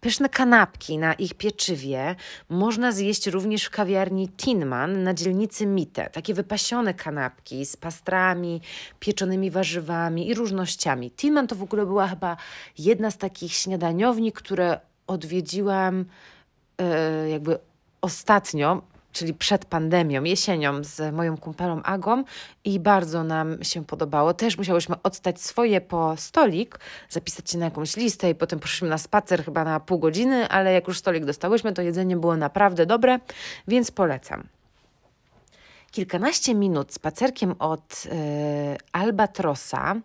Pyszne 0.00 0.28
kanapki 0.28 0.98
na 0.98 1.14
ich 1.14 1.34
pieczywie 1.34 2.16
można 2.48 2.92
zjeść 2.92 3.26
również 3.26 3.64
w 3.64 3.70
kawiarni 3.70 4.28
Tinman 4.28 5.02
na 5.02 5.14
dzielnicy 5.14 5.66
Mitte. 5.66 6.10
Takie 6.10 6.34
wypasione 6.34 6.94
kanapki 6.94 7.66
z 7.66 7.76
pastrami, 7.76 8.60
pieczonymi 9.00 9.50
warzywami 9.50 10.28
i 10.28 10.34
różnościami. 10.34 11.10
Tinman 11.10 11.46
to 11.46 11.54
w 11.54 11.62
ogóle 11.62 11.86
była 11.86 12.08
chyba 12.08 12.36
jedna 12.78 13.10
z 13.10 13.18
takich 13.18 13.52
śniadaniowni, 13.52 14.32
które 14.32 14.80
odwiedziłam 15.06 16.04
yy, 16.78 17.28
jakby 17.28 17.58
ostatnio 18.00 18.82
czyli 19.12 19.34
przed 19.34 19.64
pandemią, 19.64 20.22
jesienią 20.22 20.84
z 20.84 21.14
moją 21.14 21.36
kumpelą 21.36 21.82
Agą 21.82 22.24
i 22.64 22.80
bardzo 22.80 23.24
nam 23.24 23.64
się 23.64 23.84
podobało. 23.84 24.34
Też 24.34 24.58
musiałyśmy 24.58 24.96
odstać 25.02 25.40
swoje 25.40 25.80
po 25.80 26.16
stolik, 26.16 26.80
zapisać 27.08 27.50
się 27.50 27.58
na 27.58 27.64
jakąś 27.64 27.96
listę 27.96 28.30
i 28.30 28.34
potem 28.34 28.58
poszliśmy 28.58 28.88
na 28.88 28.98
spacer 28.98 29.44
chyba 29.44 29.64
na 29.64 29.80
pół 29.80 29.98
godziny, 29.98 30.48
ale 30.48 30.72
jak 30.72 30.88
już 30.88 30.98
stolik 30.98 31.24
dostałyśmy, 31.24 31.72
to 31.72 31.82
jedzenie 31.82 32.16
było 32.16 32.36
naprawdę 32.36 32.86
dobre, 32.86 33.18
więc 33.68 33.90
polecam. 33.90 34.48
Kilkanaście 35.90 36.54
minut 36.54 36.92
spacerkiem 36.94 37.54
od 37.58 38.04
y, 38.06 38.78
Albatrosa 38.92 39.96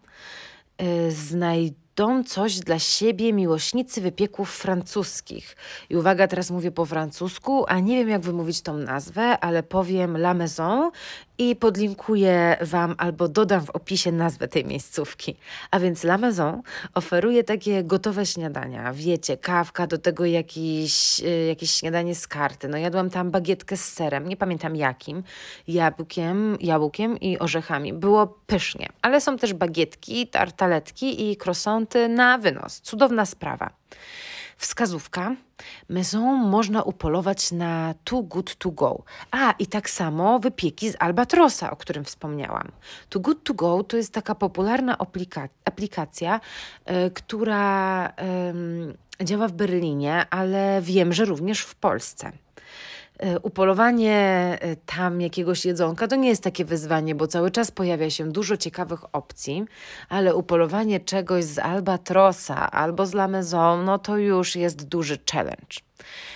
y, 0.82 1.12
znajdziemy 1.12 1.83
Dom 1.96 2.24
coś 2.24 2.60
dla 2.60 2.80
siebie 2.80 3.34
miłośnicy 3.34 4.02
wypieków 4.02 4.56
francuskich. 4.56 5.56
I 5.90 5.98
uwaga, 5.98 6.28
teraz 6.28 6.52
mówię 6.52 6.72
po 6.72 6.86
francusku, 6.86 7.66
a 7.68 7.80
nie 7.80 7.98
wiem 7.98 8.10
jak 8.10 8.22
wymówić 8.22 8.62
tą 8.62 8.78
nazwę, 8.78 9.40
ale 9.40 9.64
powiem 9.64 10.18
La 10.18 10.34
Maison 10.34 10.92
i 11.38 11.56
podlinkuję 11.56 12.58
Wam 12.62 12.96
albo 12.98 13.28
dodam 13.28 13.66
w 13.66 13.70
opisie 13.70 14.12
nazwę 14.12 14.48
tej 14.48 14.66
miejscówki. 14.66 15.36
A 15.72 15.80
więc 15.80 16.04
La 16.04 16.18
Maison 16.18 16.62
oferuje 16.94 17.44
takie 17.44 17.84
gotowe 17.84 18.26
śniadania. 18.26 18.94
Wiecie, 18.94 19.38
kawka, 19.38 19.88
do 19.88 19.98
tego 19.98 20.26
jakiś, 20.26 21.20
y, 21.20 21.46
jakieś 21.48 21.72
śniadanie 21.72 22.16
z 22.16 22.28
karty. 22.28 22.68
No 22.68 22.78
jadłam 22.78 23.10
tam 23.10 23.32
bagietkę 23.32 23.78
z 23.78 23.94
serem, 23.94 24.28
nie 24.28 24.38
pamiętam 24.38 24.76
jakim, 24.76 25.24
jabłkiem, 25.68 26.58
jabłkiem 26.62 27.20
i 27.20 27.40
orzechami. 27.40 27.94
Było 27.94 28.28
pysznie, 28.28 28.90
ale 29.02 29.22
są 29.22 29.38
też 29.38 29.54
bagietki, 29.54 30.28
tartaletki 30.28 31.32
i 31.32 31.38
croissanty 31.38 32.08
na 32.08 32.38
wynos. 32.38 32.82
Cudowna 32.82 33.26
sprawa. 33.26 33.70
Wskazówka. 34.64 35.36
Maison 35.90 36.50
można 36.50 36.84
upolować 36.84 37.52
na 37.52 37.94
Too 38.04 38.24
Good 38.24 38.56
To 38.56 38.72
Go. 38.72 39.04
A, 39.32 39.52
i 39.52 39.68
tak 39.68 39.90
samo 39.90 40.40
wypieki 40.40 40.90
z 40.90 40.96
Albatrosa, 41.00 41.72
o 41.72 41.76
którym 41.76 42.04
wspomniałam. 42.04 42.72
Too 43.10 43.22
Good 43.22 43.44
To 43.44 43.54
Go 43.54 43.84
to 43.84 43.98
jest 43.98 44.14
taka 44.14 44.36
popularna 44.36 44.98
aplika 44.98 45.50
aplikacja, 45.66 46.40
y, 47.08 47.12
która 47.12 48.08
y, 49.22 49.26
działa 49.26 49.48
w 49.48 49.52
Berlinie, 49.52 50.26
ale 50.30 50.82
wiem, 50.82 51.14
że 51.14 51.26
również 51.26 51.62
w 51.62 51.76
Polsce. 51.76 52.32
E, 53.24 53.40
upolowanie 53.40 54.18
e, 54.62 54.76
tam 54.76 55.22
jakiegoś 55.22 55.66
jedzonka 55.66 56.08
to 56.08 56.16
nie 56.16 56.30
jest 56.30 56.44
takie 56.44 56.66
wyzwanie, 56.66 57.16
bo 57.16 57.28
cały 57.28 57.52
czas 57.52 57.72
pojawia 57.72 58.10
się 58.10 58.32
dużo 58.32 58.58
ciekawych 58.58 59.16
opcji, 59.16 59.66
ale 60.10 60.36
upolowanie 60.36 61.00
czegoś 61.00 61.44
z 61.44 61.60
albatrosa 61.60 62.72
albo 62.72 63.06
z 63.06 63.14
la 63.14 63.28
maison, 63.28 63.86
no 63.86 64.00
to 64.00 64.18
już 64.18 64.56
jest 64.56 64.88
duży 64.88 65.18
challenge. 65.32 65.80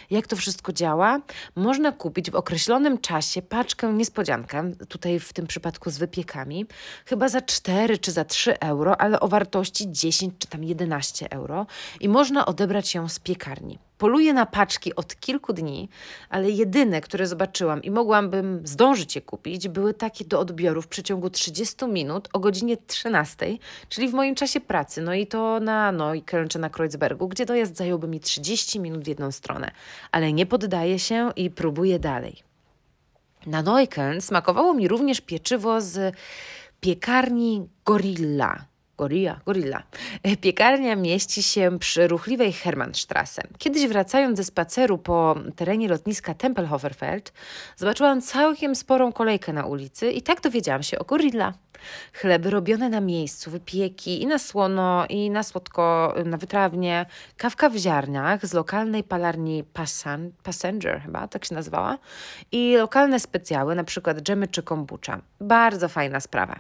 Jak 0.10 0.28
to 0.28 0.36
wszystko 0.36 0.74
działa? 0.74 1.22
Można 1.56 1.92
kupić 1.92 2.32
w 2.32 2.36
określonym 2.36 2.98
czasie 2.98 3.42
paczkę 3.42 3.94
niespodziankę, 3.94 4.72
tutaj 4.90 5.20
w 5.20 5.34
tym 5.34 5.48
przypadku 5.48 5.90
z 5.90 5.98
wypiekami, 5.98 6.66
chyba 7.06 7.30
za 7.30 7.42
4 7.42 7.98
czy 7.98 8.12
za 8.12 8.26
3 8.26 8.60
euro, 8.60 9.02
ale 9.02 9.20
o 9.20 9.28
wartości 9.28 9.92
10 9.92 10.34
czy 10.40 10.48
tam 10.48 10.64
11 10.64 11.32
euro 11.32 11.66
i 12.00 12.10
można 12.10 12.46
odebrać 12.46 12.96
ją 12.96 13.10
z 13.10 13.20
piekarni. 13.20 13.80
Poluję 13.98 14.34
na 14.34 14.46
paczki 14.46 14.96
od 14.96 15.16
kilku 15.16 15.54
dni, 15.54 15.90
ale 16.30 16.50
jedyne, 16.50 17.02
które 17.02 17.28
zobaczyłam 17.28 17.84
i 17.84 17.92
mogłabym 17.92 18.62
zdążyć 18.64 19.16
je 19.16 19.22
kupić, 19.22 19.68
były 19.68 19.94
takie 19.94 20.26
do 20.26 20.40
odbioru 20.40 20.82
w 20.82 20.88
przeciągu 20.88 21.30
30 21.30 21.86
minut 21.86 22.30
o 22.34 22.40
godzinie 22.40 22.78
13, 22.78 23.58
czyli 23.90 24.10
w 24.10 24.14
moim 24.14 24.36
czasie 24.36 24.60
pracy. 24.60 25.02
No 25.02 25.14
i 25.14 25.28
to 25.28 25.60
na 25.60 25.92
Neukölln 25.92 26.48
czy 26.48 26.60
na 26.60 26.70
Kreuzbergu, 26.70 27.28
gdzie 27.28 27.46
dojazd 27.46 27.76
zająłby 27.76 28.08
mi 28.08 28.20
30 28.20 28.80
minut 28.80 29.04
w 29.04 29.08
jedną 29.08 29.32
stronę. 29.32 29.57
Ale 30.12 30.34
nie 30.34 30.46
poddaję 30.46 31.00
się 31.00 31.32
i 31.36 31.50
próbuję 31.50 32.00
dalej. 32.00 32.44
Na 33.46 33.62
Neukölln 33.62 34.22
smakowało 34.22 34.74
mi 34.74 34.88
również 34.88 35.22
pieczywo 35.22 35.82
z 35.82 36.16
piekarni 36.80 37.68
Gorilla 37.86 38.66
Gorilla, 38.98 39.40
gorilla. 39.46 39.84
E, 40.24 40.38
piekarnia 40.38 40.96
mieści 40.96 41.44
się 41.44 41.80
przy 41.80 42.08
ruchliwej 42.08 42.54
Hermannstrasse. 42.54 43.42
Kiedyś 43.58 43.88
wracając 43.88 44.38
ze 44.38 44.44
spaceru 44.44 44.98
po 44.98 45.36
terenie 45.56 45.88
lotniska 45.88 46.34
Tempelhoferfeld, 46.34 47.34
zobaczyłam 47.76 48.22
całkiem 48.22 48.76
sporą 48.76 49.14
kolejkę 49.14 49.54
na 49.54 49.66
ulicy 49.66 50.12
i 50.12 50.22
tak 50.22 50.42
dowiedziałam 50.42 50.84
się 50.84 51.00
o 51.00 51.04
gorilla. 51.04 51.54
Chleby 52.14 52.50
robione 52.50 52.90
na 52.90 53.02
miejscu, 53.02 53.52
wypieki 53.52 54.22
i 54.22 54.28
na 54.28 54.40
słono, 54.40 55.06
i 55.10 55.30
na 55.30 55.44
słodko, 55.44 56.16
na 56.26 56.38
wytrawnie, 56.38 57.06
kawka 57.38 57.70
w 57.70 57.76
ziarniach 57.76 58.46
z 58.46 58.54
lokalnej 58.54 59.04
palarni 59.04 59.64
Passan, 59.64 60.32
Passenger 60.44 61.02
chyba, 61.02 61.28
tak 61.28 61.46
się 61.46 61.56
nazywała, 61.56 61.98
i 62.52 62.78
lokalne 62.78 63.20
specjały, 63.20 63.76
na 63.76 63.84
przykład 63.84 64.22
dżemy 64.22 64.48
czy 64.48 64.64
kombucha. 64.64 65.22
Bardzo 65.40 65.90
fajna 65.90 66.20
sprawa. 66.20 66.60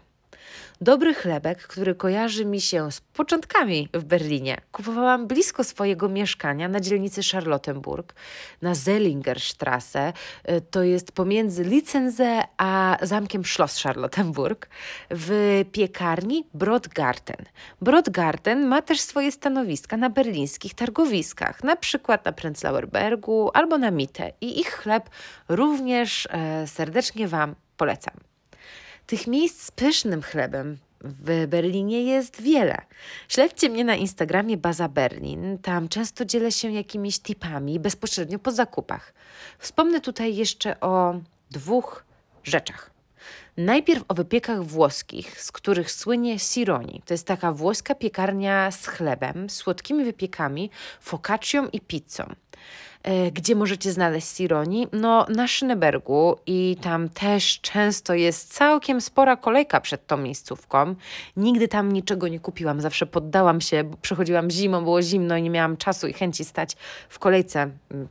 Dobry 0.81 1.13
chlebek, 1.13 1.67
który 1.67 1.95
kojarzy 1.95 2.45
mi 2.45 2.61
się 2.61 2.91
z 2.91 3.01
początkami 3.01 3.89
w 3.93 4.03
Berlinie. 4.03 4.57
Kupowałam 4.71 5.27
blisko 5.27 5.63
swojego 5.63 6.09
mieszkania 6.09 6.67
na 6.67 6.79
dzielnicy 6.79 7.21
Charlottenburg, 7.31 8.13
na 8.61 8.75
Zellingerstrasse. 8.75 10.13
Y, 10.49 10.61
to 10.61 10.83
jest 10.83 11.11
pomiędzy 11.11 11.63
Licenze 11.63 12.41
a 12.57 12.97
zamkiem 13.01 13.45
Schloss 13.45 13.83
Charlottenburg 13.83 14.69
w 15.09 15.63
piekarni 15.71 16.47
Brodgarten. 16.53 17.45
Brodgarten 17.81 18.67
ma 18.67 18.81
też 18.81 19.01
swoje 19.01 19.31
stanowiska 19.31 19.97
na 19.97 20.09
berlińskich 20.09 20.73
targowiskach, 20.73 21.63
na 21.63 21.75
przykład 21.75 22.25
na 22.25 22.31
Prenzlauer 22.31 22.87
Bergu 22.87 23.51
albo 23.53 23.77
na 23.77 23.91
Mitte. 23.91 24.31
I 24.41 24.59
ich 24.59 24.69
chleb 24.69 25.09
również 25.49 26.27
e, 26.31 26.67
serdecznie 26.67 27.27
Wam 27.27 27.55
polecam. 27.77 28.26
Tych 29.07 29.27
miejsc 29.27 29.61
z 29.61 29.71
pysznym 29.71 30.21
chlebem 30.21 30.77
w 31.01 31.47
Berlinie 31.47 32.03
jest 32.03 32.41
wiele. 32.41 32.77
Śledźcie 33.27 33.69
mnie 33.69 33.85
na 33.85 33.95
Instagramie 33.95 34.57
Baza 34.57 34.89
Berlin. 34.89 35.57
Tam 35.57 35.89
często 35.89 36.25
dzielę 36.25 36.51
się 36.51 36.71
jakimiś 36.71 37.19
tipami 37.19 37.79
bezpośrednio 37.79 38.39
po 38.39 38.51
zakupach. 38.51 39.13
Wspomnę 39.59 40.01
tutaj 40.01 40.35
jeszcze 40.35 40.79
o 40.79 41.19
dwóch 41.51 42.03
rzeczach. 42.43 42.91
Najpierw 43.57 44.03
o 44.07 44.13
wypiekach 44.13 44.63
włoskich, 44.63 45.41
z 45.41 45.51
których 45.51 45.91
słynie 45.91 46.39
Sironi. 46.39 47.01
To 47.05 47.13
jest 47.13 47.27
taka 47.27 47.51
włoska 47.51 47.95
piekarnia 47.95 48.71
z 48.71 48.87
chlebem, 48.87 49.49
słodkimi 49.49 50.03
wypiekami, 50.03 50.69
focaccią 51.01 51.67
i 51.67 51.81
pizzą. 51.81 52.35
E, 53.03 53.31
gdzie 53.31 53.55
możecie 53.55 53.91
znaleźć 53.91 54.27
Sironi? 54.27 54.87
No, 54.93 55.25
na 55.29 55.47
Schnebergu 55.47 56.35
i 56.45 56.77
tam 56.81 57.09
też 57.09 57.61
często 57.61 58.13
jest 58.13 58.53
całkiem 58.53 59.01
spora 59.01 59.35
kolejka 59.35 59.81
przed 59.81 60.07
tą 60.07 60.17
miejscówką. 60.17 60.95
Nigdy 61.37 61.67
tam 61.67 61.91
niczego 61.91 62.27
nie 62.27 62.39
kupiłam, 62.39 62.81
zawsze 62.81 63.05
poddałam 63.05 63.61
się, 63.61 63.83
bo 63.83 63.97
przychodziłam 63.97 64.51
zimą, 64.51 64.83
było 64.83 65.01
zimno 65.01 65.37
i 65.37 65.43
nie 65.43 65.49
miałam 65.49 65.77
czasu 65.77 66.07
i 66.07 66.13
chęci 66.13 66.45
stać 66.45 66.75
w 67.09 67.19
kolejce 67.19 67.69
mm, 67.91 68.07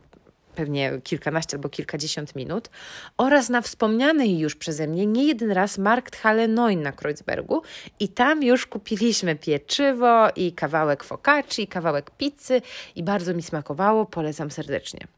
pewnie 0.57 0.91
kilkanaście 1.03 1.57
albo 1.57 1.69
kilkadziesiąt 1.69 2.35
minut, 2.35 2.69
oraz 3.17 3.49
na 3.49 3.61
wspomnianej 3.61 4.39
już 4.39 4.55
przeze 4.55 4.87
mnie 4.87 5.05
nie 5.05 5.23
jeden 5.23 5.51
raz 5.51 5.77
Markthalle 5.77 6.47
Neun 6.47 6.81
na 6.81 6.91
Kreuzbergu. 6.91 7.61
I 7.99 8.09
tam 8.09 8.43
już 8.43 8.65
kupiliśmy 8.65 9.35
pieczywo 9.35 10.29
i 10.35 10.51
kawałek 10.51 11.03
focacci, 11.03 11.67
kawałek 11.67 12.11
pizzy. 12.11 12.61
I 12.95 13.03
bardzo 13.03 13.33
mi 13.33 13.43
smakowało, 13.43 14.05
polecam 14.05 14.51
serdecznie. 14.51 15.16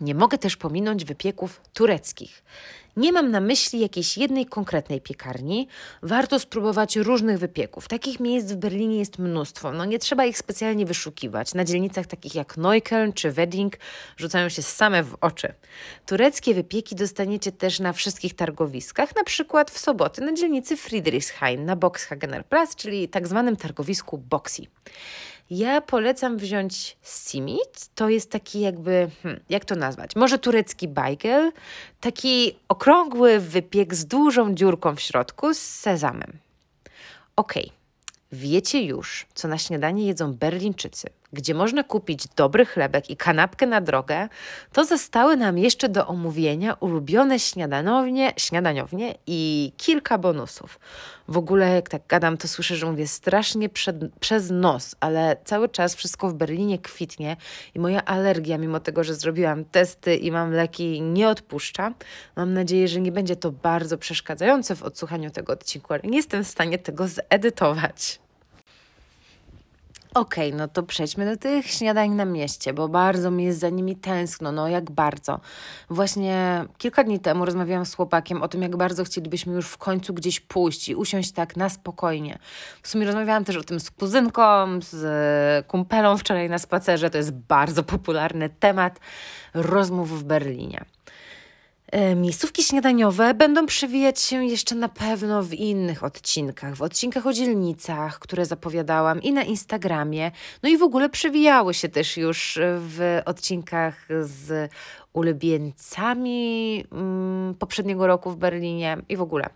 Nie 0.00 0.14
mogę 0.14 0.38
też 0.38 0.56
pominąć 0.56 1.04
wypieków 1.04 1.60
tureckich. 1.72 2.42
Nie 2.96 3.12
mam 3.12 3.30
na 3.30 3.40
myśli 3.40 3.80
jakiejś 3.80 4.18
jednej 4.18 4.46
konkretnej 4.46 5.00
piekarni. 5.00 5.68
Warto 6.02 6.38
spróbować 6.38 6.96
różnych 6.96 7.38
wypieków. 7.38 7.88
Takich 7.88 8.20
miejsc 8.20 8.52
w 8.52 8.56
Berlinie 8.56 8.98
jest 8.98 9.18
mnóstwo. 9.18 9.72
No 9.72 9.84
nie 9.84 9.98
trzeba 9.98 10.24
ich 10.24 10.38
specjalnie 10.38 10.86
wyszukiwać. 10.86 11.54
Na 11.54 11.64
dzielnicach 11.64 12.06
takich 12.06 12.34
jak 12.34 12.56
Neukölln 12.56 13.12
czy 13.12 13.32
Wedding 13.32 13.76
rzucają 14.16 14.48
się 14.48 14.62
same 14.62 15.02
w 15.02 15.16
oczy. 15.20 15.54
Tureckie 16.06 16.54
wypieki 16.54 16.94
dostaniecie 16.94 17.52
też 17.52 17.80
na 17.80 17.92
wszystkich 17.92 18.34
targowiskach, 18.34 19.16
na 19.16 19.24
przykład 19.24 19.70
w 19.70 19.78
soboty 19.78 20.20
na 20.20 20.32
dzielnicy 20.32 20.76
Friedrichshain 20.76 21.64
na 21.64 21.76
Boxhagener 21.76 22.46
Platz, 22.46 22.76
czyli 22.76 23.08
tak 23.08 23.28
zwanym 23.28 23.56
targowisku 23.56 24.18
Boxy. 24.18 24.62
Ja 25.50 25.80
polecam 25.80 26.36
wziąć 26.36 26.96
simit. 27.02 27.88
To 27.94 28.08
jest 28.08 28.30
taki 28.30 28.60
jakby, 28.60 29.10
hmm, 29.22 29.40
jak 29.48 29.64
to 29.64 29.74
nazwać? 29.74 30.16
Może 30.16 30.38
turecki 30.38 30.88
bajgel. 30.88 31.52
Taki 32.00 32.58
okrągły 32.68 33.40
wypiek 33.40 33.94
z 33.94 34.06
dużą 34.06 34.54
dziurką 34.54 34.96
w 34.96 35.00
środku 35.00 35.54
z 35.54 35.58
sezamem. 35.58 36.38
Okej, 37.36 37.64
okay. 37.64 37.76
wiecie 38.32 38.82
już, 38.82 39.26
co 39.34 39.48
na 39.48 39.58
śniadanie 39.58 40.06
jedzą 40.06 40.34
Berlińczycy 40.34 41.10
gdzie 41.32 41.54
można 41.54 41.84
kupić 41.84 42.26
dobry 42.36 42.66
chlebek 42.66 43.10
i 43.10 43.16
kanapkę 43.16 43.66
na 43.66 43.80
drogę, 43.80 44.28
to 44.72 44.84
zostały 44.84 45.36
nam 45.36 45.58
jeszcze 45.58 45.88
do 45.88 46.06
omówienia 46.06 46.74
ulubione 46.80 47.38
śniadaniownie, 47.38 48.32
śniadaniownie 48.36 49.14
i 49.26 49.72
kilka 49.76 50.18
bonusów. 50.18 50.80
W 51.28 51.36
ogóle, 51.36 51.74
jak 51.74 51.88
tak 51.88 52.02
gadam, 52.08 52.36
to 52.36 52.48
słyszę, 52.48 52.76
że 52.76 52.86
mówię 52.86 53.08
strasznie 53.08 53.68
przed, 53.68 53.96
przez 54.20 54.50
nos, 54.50 54.96
ale 55.00 55.36
cały 55.44 55.68
czas 55.68 55.94
wszystko 55.94 56.28
w 56.28 56.34
Berlinie 56.34 56.78
kwitnie 56.78 57.36
i 57.74 57.78
moja 57.78 58.04
alergia, 58.04 58.58
mimo 58.58 58.80
tego, 58.80 59.04
że 59.04 59.14
zrobiłam 59.14 59.64
testy 59.64 60.16
i 60.16 60.30
mam 60.30 60.52
leki, 60.52 61.00
nie 61.02 61.28
odpuszcza. 61.28 61.94
Mam 62.36 62.54
nadzieję, 62.54 62.88
że 62.88 63.00
nie 63.00 63.12
będzie 63.12 63.36
to 63.36 63.52
bardzo 63.52 63.98
przeszkadzające 63.98 64.76
w 64.76 64.82
odsłuchaniu 64.82 65.30
tego 65.30 65.52
odcinku, 65.52 65.92
ale 65.92 66.02
nie 66.02 66.16
jestem 66.16 66.44
w 66.44 66.48
stanie 66.48 66.78
tego 66.78 67.08
zedytować. 67.08 68.20
Okej, 70.14 70.48
okay, 70.48 70.58
no 70.58 70.68
to 70.68 70.82
przejdźmy 70.82 71.24
do 71.24 71.36
tych 71.36 71.66
śniadań 71.66 72.10
na 72.10 72.24
mieście, 72.24 72.72
bo 72.72 72.88
bardzo 72.88 73.30
mi 73.30 73.44
jest 73.44 73.58
za 73.58 73.68
nimi 73.68 73.96
tęskno, 73.96 74.52
no 74.52 74.68
jak 74.68 74.90
bardzo. 74.90 75.40
Właśnie 75.90 76.64
kilka 76.78 77.04
dni 77.04 77.20
temu 77.20 77.44
rozmawiałam 77.44 77.86
z 77.86 77.94
chłopakiem 77.94 78.42
o 78.42 78.48
tym, 78.48 78.62
jak 78.62 78.76
bardzo 78.76 79.04
chcielibyśmy 79.04 79.54
już 79.54 79.66
w 79.66 79.78
końcu 79.78 80.14
gdzieś 80.14 80.40
pójść 80.40 80.88
i 80.88 80.94
usiąść 80.94 81.32
tak 81.32 81.56
na 81.56 81.68
spokojnie. 81.68 82.38
W 82.82 82.88
sumie 82.88 83.06
rozmawiałam 83.06 83.44
też 83.44 83.56
o 83.56 83.64
tym 83.64 83.80
z 83.80 83.90
kuzynką, 83.90 84.42
z 84.80 85.66
kumpelą 85.66 86.16
wczoraj 86.16 86.50
na 86.50 86.58
spacerze, 86.58 87.10
to 87.10 87.18
jest 87.18 87.32
bardzo 87.32 87.82
popularny 87.82 88.48
temat 88.48 89.00
rozmów 89.54 90.20
w 90.20 90.24
Berlinie. 90.24 90.84
E, 91.92 92.14
miejscówki 92.14 92.62
śniadaniowe 92.62 93.34
będą 93.34 93.66
przewijać 93.66 94.20
się 94.20 94.44
jeszcze 94.44 94.74
na 94.74 94.88
pewno 94.88 95.42
w 95.42 95.54
innych 95.54 96.04
odcinkach, 96.04 96.74
w 96.74 96.82
odcinkach 96.82 97.26
o 97.26 97.32
dzielnicach, 97.32 98.18
które 98.18 98.46
zapowiadałam 98.46 99.22
i 99.22 99.32
na 99.32 99.42
Instagramie, 99.42 100.30
no 100.62 100.68
i 100.68 100.78
w 100.78 100.82
ogóle 100.82 101.08
przewijały 101.08 101.74
się 101.74 101.88
też 101.88 102.16
już 102.16 102.58
w 102.62 103.20
odcinkach 103.24 104.08
z 104.22 104.70
ulubieńcami 105.12 106.84
mm, 106.92 107.54
poprzedniego 107.54 108.06
roku 108.06 108.30
w 108.30 108.36
Berlinie 108.36 108.96
i 109.08 109.16
w 109.16 109.22
ogóle. 109.22 109.46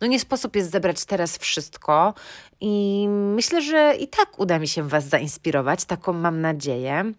No 0.00 0.06
nie 0.06 0.20
sposób 0.20 0.56
jest 0.56 0.70
zebrać 0.70 1.04
teraz 1.04 1.38
wszystko 1.38 2.14
i 2.60 3.06
myślę, 3.08 3.62
że 3.62 3.94
i 4.00 4.08
tak 4.08 4.38
uda 4.38 4.58
mi 4.58 4.68
się 4.68 4.88
Was 4.88 5.08
zainspirować, 5.08 5.84
taką 5.84 6.12
mam 6.12 6.40
nadzieję. 6.40 7.12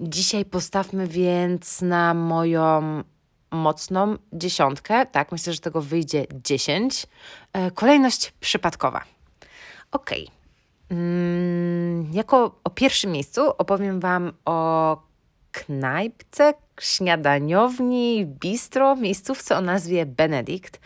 Dzisiaj 0.00 0.44
postawmy 0.44 1.06
więc 1.06 1.82
na 1.82 2.14
moją 2.14 3.02
mocną 3.54 4.16
dziesiątkę. 4.32 5.06
Tak, 5.06 5.32
myślę, 5.32 5.52
że 5.52 5.60
tego 5.60 5.80
wyjdzie 5.80 6.26
10. 6.44 7.06
E, 7.52 7.70
kolejność 7.70 8.32
przypadkowa. 8.40 9.04
Ok. 9.92 10.10
Mm, 10.90 12.12
jako 12.12 12.60
o 12.64 12.70
pierwszym 12.70 13.12
miejscu 13.12 13.40
opowiem 13.58 14.00
Wam 14.00 14.32
o 14.44 15.02
knajpce, 15.52 16.54
śniadaniowni, 16.80 18.26
bistro, 18.26 18.96
miejscówce 18.96 19.56
o 19.56 19.60
nazwie 19.60 20.06
Benedikt. 20.06 20.80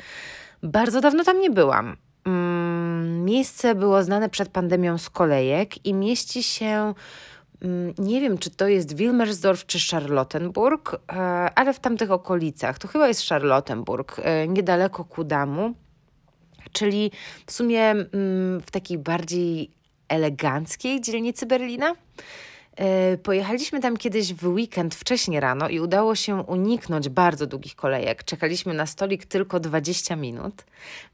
Bardzo 0.62 1.00
dawno 1.00 1.24
tam 1.24 1.40
nie 1.40 1.50
byłam. 1.50 1.96
Mm, 2.24 3.24
miejsce 3.24 3.74
było 3.74 4.02
znane 4.02 4.28
przed 4.28 4.48
pandemią 4.48 4.98
z 4.98 5.10
kolejek 5.10 5.86
i 5.86 5.94
mieści 5.94 6.42
się 6.42 6.94
nie 7.98 8.20
wiem, 8.20 8.38
czy 8.38 8.50
to 8.50 8.68
jest 8.68 8.96
Wilmersdorf 8.96 9.66
czy 9.66 9.78
Charlottenburg, 9.90 10.94
e, 10.94 11.16
ale 11.54 11.74
w 11.74 11.80
tamtych 11.80 12.10
okolicach. 12.10 12.78
To 12.78 12.88
chyba 12.88 13.08
jest 13.08 13.28
Charlottenburg, 13.28 14.20
e, 14.22 14.48
niedaleko 14.48 15.04
Kudamu, 15.04 15.74
czyli 16.72 17.10
w 17.46 17.52
sumie 17.52 17.90
mm, 17.90 18.60
w 18.60 18.70
takiej 18.70 18.98
bardziej 18.98 19.70
eleganckiej 20.08 21.00
dzielnicy 21.00 21.46
Berlina. 21.46 21.94
E, 22.76 23.16
pojechaliśmy 23.16 23.80
tam 23.80 23.96
kiedyś 23.96 24.34
w 24.34 24.48
weekend 24.48 24.94
wcześnie 24.94 25.40
rano 25.40 25.68
i 25.68 25.80
udało 25.80 26.14
się 26.14 26.36
uniknąć 26.36 27.08
bardzo 27.08 27.46
długich 27.46 27.74
kolejek. 27.76 28.24
Czekaliśmy 28.24 28.74
na 28.74 28.86
stolik 28.86 29.24
tylko 29.24 29.60
20 29.60 30.16
minut. 30.16 30.64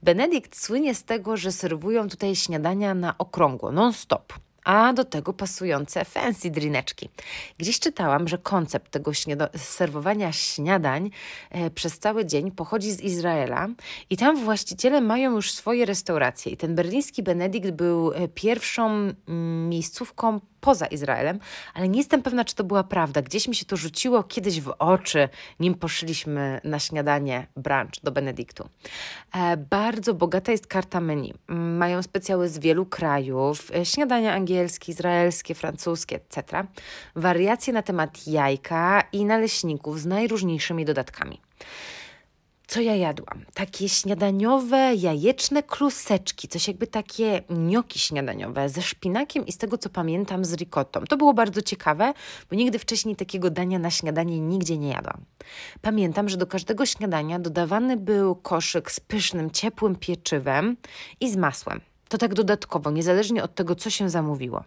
Benedikt 0.03 0.57
słynie 0.57 0.95
z 0.95 1.03
tego, 1.03 1.37
że 1.37 1.51
serwują 1.51 2.09
tutaj 2.09 2.35
śniadania 2.35 2.93
na 2.93 3.17
okrągło, 3.17 3.71
non-stop 3.71 4.33
a 4.65 4.93
do 4.93 5.05
tego 5.05 5.33
pasujące 5.33 6.05
fancy 6.05 6.49
drineczki. 6.49 7.09
Gdzieś 7.57 7.79
czytałam, 7.79 8.27
że 8.27 8.37
koncept 8.37 8.91
tego 8.91 9.11
serwowania 9.57 10.31
śniadań 10.31 11.09
e, 11.51 11.69
przez 11.69 11.99
cały 11.99 12.25
dzień 12.25 12.51
pochodzi 12.51 12.91
z 12.91 13.01
Izraela 13.01 13.67
i 14.09 14.17
tam 14.17 14.43
właściciele 14.43 15.01
mają 15.01 15.31
już 15.31 15.51
swoje 15.51 15.85
restauracje. 15.85 16.51
I 16.51 16.57
ten 16.57 16.75
berliński 16.75 17.23
Benedikt 17.23 17.71
był 17.71 18.11
e, 18.13 18.27
pierwszą 18.27 18.89
mm, 19.27 19.69
miejscówką 19.69 20.39
poza 20.65 20.85
Izraelem, 20.85 21.39
ale 21.73 21.89
nie 21.89 21.97
jestem 21.97 22.21
pewna, 22.21 22.45
czy 22.45 22.55
to 22.55 22.63
była 22.63 22.83
prawda. 22.83 23.21
Gdzieś 23.21 23.47
mi 23.47 23.55
się 23.55 23.65
to 23.65 23.77
rzuciło 23.77 24.23
kiedyś 24.23 24.61
w 24.61 24.73
oczy, 24.79 25.29
nim 25.59 25.75
poszliśmy 25.75 26.61
na 26.63 26.79
śniadanie 26.79 27.47
brunch 27.55 28.03
do 28.03 28.11
Benedyktu. 28.11 28.69
E, 29.35 29.57
bardzo 29.57 30.13
bogata 30.13 30.51
jest 30.51 30.67
karta 30.67 31.01
menu. 31.01 31.33
Mają 31.77 32.03
specjały 32.03 32.49
z 32.49 32.59
wielu 32.59 32.85
krajów, 32.85 33.71
e, 33.75 33.85
śniadania 33.85 34.33
angielskie, 34.33 34.91
izraelskie, 34.91 35.55
francuskie, 35.55 36.15
etc. 36.15 36.63
Wariacje 37.15 37.73
na 37.73 37.81
temat 37.81 38.27
jajka 38.27 39.03
i 39.11 39.25
naleśników 39.25 39.99
z 39.99 40.05
najróżniejszymi 40.05 40.85
dodatkami 40.85 41.41
co 42.67 42.81
ja 42.81 42.95
jadłam? 42.95 43.45
Takie 43.53 43.89
śniadaniowe, 43.89 44.95
jajeczne 44.95 45.63
kluseczki, 45.63 46.47
coś 46.47 46.67
jakby 46.67 46.87
takie 46.87 47.41
nioki 47.49 47.99
śniadaniowe 47.99 48.69
ze 48.69 48.81
szpinakiem 48.81 49.45
i 49.45 49.51
z 49.51 49.57
tego 49.57 49.77
co 49.77 49.89
pamiętam 49.89 50.45
z 50.45 50.53
ricottą. 50.53 51.03
To 51.09 51.17
było 51.17 51.33
bardzo 51.33 51.61
ciekawe, 51.61 52.13
bo 52.49 52.55
nigdy 52.55 52.79
wcześniej 52.79 53.15
takiego 53.15 53.49
dania 53.49 53.79
na 53.79 53.91
śniadanie 53.91 54.39
nigdzie 54.39 54.77
nie 54.77 54.89
jadłam. 54.89 55.25
Pamiętam, 55.81 56.29
że 56.29 56.37
do 56.37 56.47
każdego 56.47 56.85
śniadania 56.85 57.39
dodawany 57.39 57.97
był 57.97 58.35
koszyk 58.35 58.91
z 58.91 58.99
pysznym, 58.99 59.51
ciepłym 59.51 59.95
pieczywem 59.95 60.77
i 61.19 61.31
z 61.31 61.35
masłem. 61.35 61.81
To 62.09 62.17
tak 62.17 62.33
dodatkowo, 62.33 62.91
niezależnie 62.91 63.43
od 63.43 63.55
tego, 63.55 63.75
co 63.75 63.89
się 63.89 64.09
zamówiło. 64.09 64.63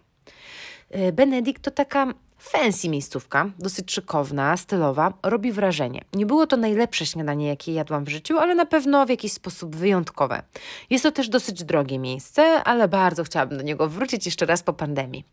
E, 0.91 1.13
Benedikt 1.13 1.63
to 1.63 1.71
taka 1.71 2.15
Fancy 2.39 2.89
miejscówka, 2.89 3.51
dosyć 3.59 3.93
szykowna, 3.93 4.57
stylowa, 4.57 5.13
robi 5.23 5.53
wrażenie. 5.53 6.05
Nie 6.13 6.27
było 6.27 6.47
to 6.47 6.57
najlepsze 6.57 7.07
śniadanie, 7.07 7.49
jakie 7.49 7.73
jadłam 7.73 8.05
w 8.05 8.09
życiu, 8.09 8.39
ale 8.39 8.55
na 8.55 8.67
pewno 8.67 9.07
w 9.07 9.09
jakiś 9.09 9.33
sposób 9.33 9.77
wyjątkowe. 9.77 10.43
Jest 10.91 11.05
to 11.05 11.13
też 11.13 11.29
dosyć 11.29 11.65
drogie 11.65 11.99
miejsce, 11.99 12.43
ale 12.43 12.89
bardzo 12.89 13.25
chciałabym 13.25 13.59
do 13.59 13.65
niego 13.65 13.89
wrócić 13.89 14.27
jeszcze 14.27 14.47
raz 14.47 14.63
po 14.63 14.73
pandemii. 14.73 15.25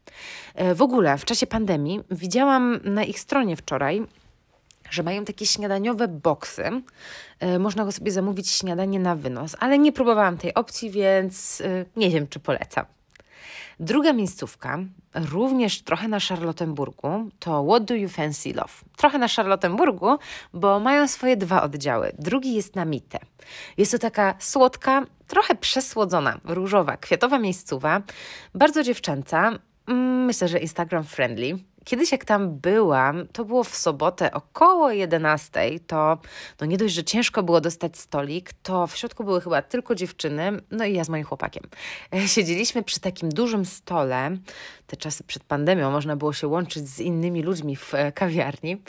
E, 0.56 0.76
w 0.76 0.82
ogóle 0.82 1.18
w 1.18 1.26
czasie 1.26 1.48
pandemii 1.48 2.02
widziałam 2.12 2.80
na 2.84 3.04
ich 3.04 3.20
stronie 3.20 3.56
wczoraj 3.56 4.04
że 4.90 5.04
mają 5.04 5.26
takie 5.26 5.46
śniadaniowe 5.46 6.08
boksy. 6.08 6.64
E, 7.40 7.60
można 7.60 7.86
go 7.86 7.92
sobie 7.92 8.12
zamówić 8.12 8.50
śniadanie 8.50 9.00
na 9.00 9.16
wynos, 9.16 9.56
ale 9.60 9.80
nie 9.80 9.92
próbowałam 9.92 10.38
tej 10.38 10.54
opcji, 10.54 10.92
więc 10.92 11.64
nie 11.96 12.10
wiem, 12.10 12.28
czy 12.28 12.40
polecam. 12.40 12.86
Druga 13.80 14.14
miejscówka, 14.14 14.80
również 15.16 15.82
trochę 15.82 16.08
na 16.08 16.20
Charlottenburgu, 16.20 17.30
to 17.40 17.66
What 17.70 17.84
Do 17.84 17.96
You 17.96 18.10
Fancy 18.10 18.54
Love? 18.54 18.74
Trochę 18.98 19.18
na 19.18 19.28
Charlottenburgu, 19.28 20.18
bo 20.54 20.80
mają 20.80 21.08
swoje 21.08 21.38
dwa 21.38 21.64
oddziały. 21.64 22.12
Drugi 22.20 22.54
jest 22.54 22.76
na 22.76 22.86
Mitte. 22.86 23.20
Jest 23.78 23.92
to 23.92 24.00
taka 24.00 24.36
słodka, 24.40 25.06
trochę 25.28 25.56
przesłodzona, 25.56 26.40
różowa, 26.44 26.98
kwiatowa 26.98 27.40
miejscowa, 27.40 28.02
bardzo 28.54 28.84
dziewczęca, 28.84 29.52
mm, 29.88 30.26
myślę, 30.26 30.48
że 30.48 30.60
Instagram 30.60 31.04
friendly 31.04 31.58
Kiedyś 31.86 32.12
jak 32.12 32.26
tam 32.26 32.60
byłam, 32.60 33.28
to 33.28 33.46
było 33.46 33.64
w 33.64 33.76
sobotę 33.76 34.32
około 34.32 34.92
11, 34.92 35.80
to 35.88 36.18
no 36.62 36.66
nie 36.66 36.78
dość, 36.78 36.94
że 36.94 37.04
ciężko 37.04 37.44
było 37.44 37.62
dostać 37.62 37.98
stolik, 37.98 38.54
to 38.64 38.88
w 38.88 38.98
środku 38.98 39.24
były 39.24 39.42
chyba 39.42 39.62
tylko 39.62 39.96
dziewczyny, 39.96 40.52
no 40.72 40.86
i 40.86 40.94
ja 40.94 41.04
z 41.04 41.10
moim 41.10 41.24
chłopakiem. 41.24 41.64
Siedzieliśmy 42.26 42.84
przy 42.84 43.00
takim 43.00 43.30
dużym 43.30 43.66
stole, 43.66 44.38
te 44.88 44.98
czasy 44.98 45.24
przed 45.24 45.44
pandemią 45.44 45.92
można 45.92 46.16
było 46.16 46.34
się 46.34 46.48
łączyć 46.48 46.90
z 46.90 47.00
innymi 47.00 47.44
ludźmi 47.44 47.76
w 47.76 47.94
e, 47.94 48.12
kawiarni 48.12 48.82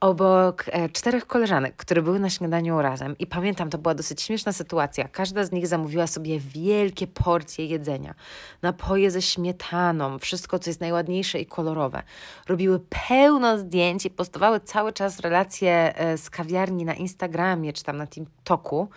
obok 0.00 0.64
e, 0.66 0.88
czterech 0.88 1.26
koleżanek, 1.26 1.76
które 1.76 2.02
były 2.02 2.20
na 2.20 2.30
śniadaniu 2.30 2.82
razem. 2.82 3.18
I 3.18 3.26
pamiętam, 3.26 3.70
to 3.70 3.78
była 3.78 3.94
dosyć 3.94 4.22
śmieszna 4.22 4.52
sytuacja. 4.52 5.08
Każda 5.08 5.44
z 5.44 5.52
nich 5.52 5.66
zamówiła 5.66 6.06
sobie 6.06 6.40
wielkie 6.40 7.06
porcje 7.06 7.66
jedzenia, 7.66 8.14
napoje 8.62 9.10
ze 9.10 9.22
śmietaną, 9.22 10.18
wszystko, 10.18 10.58
co 10.58 10.70
jest 10.70 10.80
najładniejsze 10.80 11.38
i 11.38 11.46
kolorowe. 11.46 12.02
Robiły 12.48 12.80
pełno 13.08 13.58
zdjęć 13.58 14.06
i 14.06 14.10
postowały 14.10 14.60
cały 14.60 14.92
czas 14.92 15.20
relacje 15.20 15.96
e, 15.96 16.18
z 16.18 16.30
kawiarni 16.30 16.84
na 16.84 16.94
Instagramie 16.94 17.72
czy 17.72 17.84
tam 17.84 17.96
na 17.96 18.06
TikToku, 18.06 18.88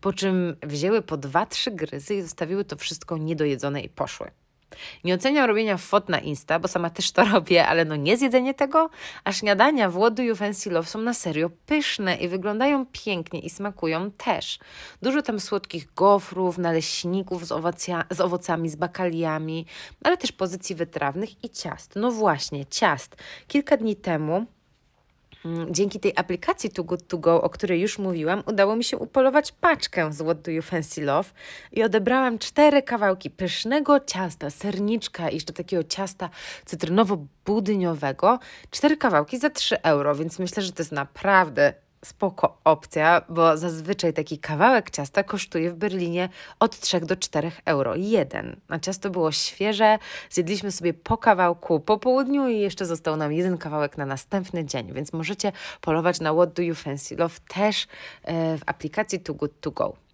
po 0.00 0.12
czym 0.12 0.56
wzięły 0.62 1.02
po 1.02 1.16
dwa, 1.16 1.46
trzy 1.46 1.70
gryzy 1.70 2.14
i 2.14 2.22
zostawiły 2.22 2.64
to 2.64 2.76
wszystko 2.76 3.18
niedojedzone 3.18 3.80
i 3.80 3.88
poszły. 3.88 4.30
Nie 5.04 5.14
oceniam 5.14 5.46
robienia 5.46 5.76
fot 5.76 6.08
na 6.08 6.18
Insta, 6.18 6.58
bo 6.58 6.68
sama 6.68 6.90
też 6.90 7.12
to 7.12 7.24
robię, 7.32 7.66
ale 7.66 7.84
no 7.84 7.96
nie 7.96 8.16
zjedzenie 8.16 8.54
tego, 8.54 8.90
a 9.24 9.32
śniadania 9.32 9.90
w 9.90 9.96
What 9.96 10.14
Do 10.14 10.22
You 10.22 10.36
Fancy 10.36 10.70
Love 10.70 10.88
są 10.88 11.00
na 11.00 11.14
serio 11.14 11.50
pyszne 11.66 12.16
i 12.16 12.28
wyglądają 12.28 12.86
pięknie 12.92 13.40
i 13.40 13.50
smakują 13.50 14.10
też. 14.10 14.58
Dużo 15.02 15.22
tam 15.22 15.40
słodkich 15.40 15.94
gofrów, 15.94 16.58
naleśników 16.58 17.46
z, 17.46 17.52
owocja, 17.52 18.04
z 18.10 18.20
owocami, 18.20 18.68
z 18.68 18.76
bakaliami, 18.76 19.66
ale 20.04 20.16
też 20.16 20.32
pozycji 20.32 20.74
wytrawnych 20.74 21.44
i 21.44 21.50
ciast. 21.50 21.92
No 21.96 22.10
właśnie, 22.10 22.66
ciast. 22.66 23.16
Kilka 23.46 23.76
dni 23.76 23.96
temu 23.96 24.46
dzięki 25.70 26.00
tej 26.00 26.12
aplikacji 26.16 26.70
Too 26.70 26.84
Good 26.84 27.08
To 27.08 27.18
Go, 27.18 27.42
o 27.42 27.50
której 27.50 27.80
już 27.80 27.98
mówiłam, 27.98 28.42
udało 28.46 28.76
mi 28.76 28.84
się 28.84 28.98
upolować 28.98 29.52
paczkę 29.52 30.12
z 30.12 30.22
What 30.22 30.40
Do 30.40 30.50
You 30.50 30.62
Fancy 30.62 31.02
Love 31.02 31.30
i 31.72 31.82
odebrałam 31.82 32.38
cztery 32.38 32.82
kawałki 32.82 33.30
pysznego 33.30 34.00
ciasta, 34.00 34.50
serniczka 34.50 35.30
i 35.30 35.34
jeszcze 35.34 35.52
takiego 35.52 35.84
ciasta 35.84 36.30
cytrynowo-budyniowego. 36.66 38.38
Cztery 38.70 38.96
kawałki 38.96 39.38
za 39.38 39.50
3 39.50 39.82
euro, 39.82 40.14
więc 40.14 40.38
myślę, 40.38 40.62
że 40.62 40.72
to 40.72 40.82
jest 40.82 40.92
naprawdę 40.92 41.74
spoko 42.06 42.58
opcja, 42.64 43.22
bo 43.28 43.56
zazwyczaj 43.56 44.12
taki 44.12 44.38
kawałek 44.38 44.90
ciasta 44.90 45.22
kosztuje 45.22 45.70
w 45.70 45.74
Berlinie 45.74 46.28
od 46.60 46.80
3 46.80 47.00
do 47.00 47.16
4 47.16 47.52
euro. 47.64 47.94
Jeden. 47.96 48.56
A 48.68 48.78
ciasto 48.78 49.10
było 49.10 49.32
świeże, 49.32 49.98
zjedliśmy 50.30 50.72
sobie 50.72 50.94
po 50.94 51.18
kawałku 51.18 51.80
po 51.80 51.98
południu 51.98 52.48
i 52.48 52.58
jeszcze 52.58 52.86
został 52.86 53.16
nam 53.16 53.32
jeden 53.32 53.58
kawałek 53.58 53.98
na 53.98 54.06
następny 54.06 54.64
dzień, 54.64 54.92
więc 54.92 55.12
możecie 55.12 55.52
polować 55.80 56.20
na 56.20 56.34
What 56.34 56.52
Do 56.52 56.62
You 56.62 56.74
Fancy 56.74 57.16
Love 57.16 57.34
też 57.48 57.86
e, 58.22 58.58
w 58.58 58.62
aplikacji 58.66 59.20
Too 59.20 59.34
Good 59.34 59.60
To 59.60 59.70
Go. 59.70 60.05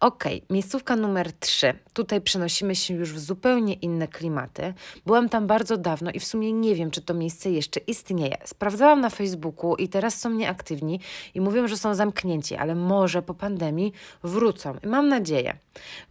Ok, 0.00 0.24
miejscówka 0.50 0.96
numer 0.96 1.32
3. 1.32 1.78
Tutaj 1.92 2.20
przenosimy 2.20 2.76
się 2.76 2.94
już 2.94 3.12
w 3.12 3.18
zupełnie 3.18 3.74
inne 3.74 4.08
klimaty. 4.08 4.74
Byłam 5.06 5.28
tam 5.28 5.46
bardzo 5.46 5.76
dawno 5.76 6.10
i 6.10 6.20
w 6.20 6.24
sumie 6.24 6.52
nie 6.52 6.74
wiem, 6.74 6.90
czy 6.90 7.02
to 7.02 7.14
miejsce 7.14 7.50
jeszcze 7.50 7.80
istnieje. 7.80 8.36
Sprawdzałam 8.44 9.00
na 9.00 9.10
Facebooku 9.10 9.76
i 9.76 9.88
teraz 9.88 10.20
są 10.20 10.30
nieaktywni 10.30 11.00
i 11.34 11.40
mówią, 11.40 11.68
że 11.68 11.76
są 11.76 11.94
zamknięci, 11.94 12.56
ale 12.56 12.74
może 12.74 13.22
po 13.22 13.34
pandemii 13.34 13.92
wrócą. 14.22 14.76
Mam 14.84 15.08
nadzieję. 15.08 15.58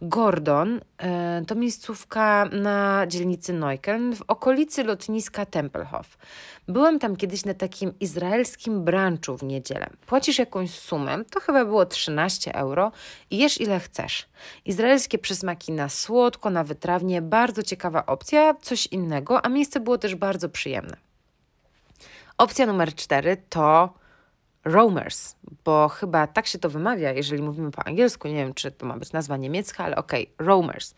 Gordon 0.02 0.80
e, 0.98 1.42
to 1.46 1.54
miejscówka 1.54 2.48
na 2.52 3.06
dzielnicy 3.06 3.52
Neukölln 3.52 4.14
w 4.14 4.22
okolicy 4.28 4.84
lotniska 4.84 5.46
Tempelhof. 5.46 6.18
Byłam 6.68 6.98
tam 6.98 7.16
kiedyś 7.16 7.44
na 7.44 7.54
takim 7.54 7.98
izraelskim 8.00 8.84
brunchu 8.84 9.36
w 9.36 9.42
niedzielę. 9.42 9.86
Płacisz 10.06 10.38
jakąś 10.38 10.70
sumę, 10.70 11.24
to 11.30 11.40
chyba 11.40 11.64
było 11.64 11.86
13 11.86 12.54
euro 12.54 12.92
i 13.30 13.38
jesz 13.38 13.60
ile 13.60 13.80
chcesz. 13.80 14.28
Izraelskie 14.64 15.18
przysmaki 15.18 15.72
na 15.72 15.88
słodko, 15.88 16.50
na 16.50 16.64
wytrawnie, 16.64 17.22
bardzo 17.22 17.62
ciekawa 17.62 18.06
opcja, 18.06 18.54
coś 18.62 18.86
innego, 18.86 19.44
a 19.44 19.48
miejsce 19.48 19.80
było 19.80 19.98
też 19.98 20.14
bardzo 20.14 20.48
przyjemne. 20.48 20.96
Opcja 22.38 22.66
numer 22.66 22.94
4 22.94 23.36
to 23.48 23.94
Roamers, 24.66 25.36
bo 25.64 25.88
chyba 25.88 26.26
tak 26.26 26.46
się 26.46 26.58
to 26.58 26.70
wymawia, 26.70 27.12
jeżeli 27.12 27.42
mówimy 27.42 27.70
po 27.70 27.86
angielsku. 27.86 28.28
Nie 28.28 28.34
wiem, 28.34 28.54
czy 28.54 28.70
to 28.70 28.86
ma 28.86 28.96
być 28.96 29.12
nazwa 29.12 29.36
niemiecka, 29.36 29.84
ale 29.84 29.96
okej, 29.96 30.30
okay, 30.34 30.46
Roamers. 30.46 30.94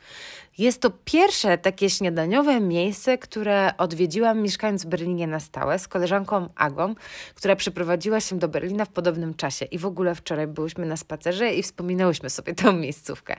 Jest 0.59 0.81
to 0.81 0.91
pierwsze 1.05 1.59
takie 1.59 1.91
śniadaniowe 1.91 2.61
miejsce, 2.61 3.19
które 3.19 3.71
odwiedziłam 3.79 4.43
mieszkając 4.43 4.85
w 4.85 4.89
Berlinie 4.89 5.27
na 5.27 5.41
stałe 5.41 5.79
z 5.79 5.89
koleżanką 5.89 6.49
Agą, 6.57 6.95
która 7.35 7.57
przeprowadziła 7.57 8.21
się 8.21 8.39
do 8.39 8.49
Berlina 8.49 8.85
w 8.85 8.89
podobnym 8.89 9.35
czasie. 9.35 9.65
I 9.65 9.79
w 9.79 9.87
ogóle 9.87 10.15
wczoraj 10.15 10.47
byłyśmy 10.47 10.87
na 10.87 10.97
spacerze 10.97 11.55
i 11.55 11.63
wspominałyśmy 11.63 12.31
sobie 12.31 12.55
tę 12.55 12.73
miejscówkę. 12.73 13.37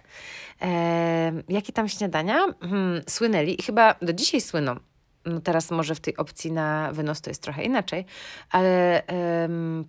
Eee, 0.62 1.34
jakie 1.50 1.74
tam 1.74 1.90
śniadania? 1.90 2.46
Hmm, 2.62 3.02
słynęli 3.08 3.60
i 3.60 3.64
chyba 3.64 3.96
do 4.02 4.14
dzisiaj 4.14 4.42
słyną 4.42 4.76
no 5.26 5.42
teraz 5.42 5.72
może 5.72 5.96
w 5.96 6.00
tej 6.00 6.18
opcji 6.18 6.52
na 6.52 6.92
wynos 6.94 7.22
to 7.22 7.30
jest 7.30 7.44
trochę 7.44 7.64
inaczej, 7.64 8.06
ale 8.50 9.04
um, 9.42 9.86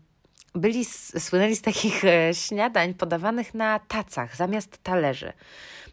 byli, 0.55 0.85
słynęli 1.19 1.57
z 1.57 1.63
takich 1.63 2.05
e, 2.05 2.35
śniadań 2.35 2.95
podawanych 2.95 3.55
na 3.55 3.79
tacach 3.79 4.37
zamiast 4.37 4.79
talerzy. 4.83 5.33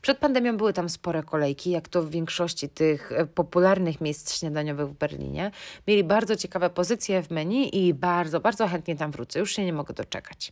Przed 0.02 0.18
pandemią 0.18 0.58
były 0.58 0.74
tam 0.74 0.90
spore 0.90 1.24
kolejki, 1.24 1.72
jak 1.72 1.88
to 1.88 2.04
w 2.04 2.10
większości 2.10 2.70
tych 2.70 3.12
e, 3.12 3.26
popularnych 3.26 4.02
miejsc 4.02 4.40
śniadaniowych 4.40 4.88
w 4.88 4.94
Berlinie. 4.94 5.52
Mieli 5.88 6.04
bardzo 6.04 6.36
ciekawe 6.36 6.70
pozycje 6.70 7.24
w 7.24 7.32
menu 7.32 7.88
i 7.88 7.94
bardzo, 7.94 8.40
bardzo 8.40 8.68
chętnie 8.68 8.96
tam 8.96 9.12
wrócę. 9.12 9.40
Już 9.40 9.52
się 9.52 9.66
nie 9.66 9.74
mogę 9.74 9.94
doczekać. 9.94 10.52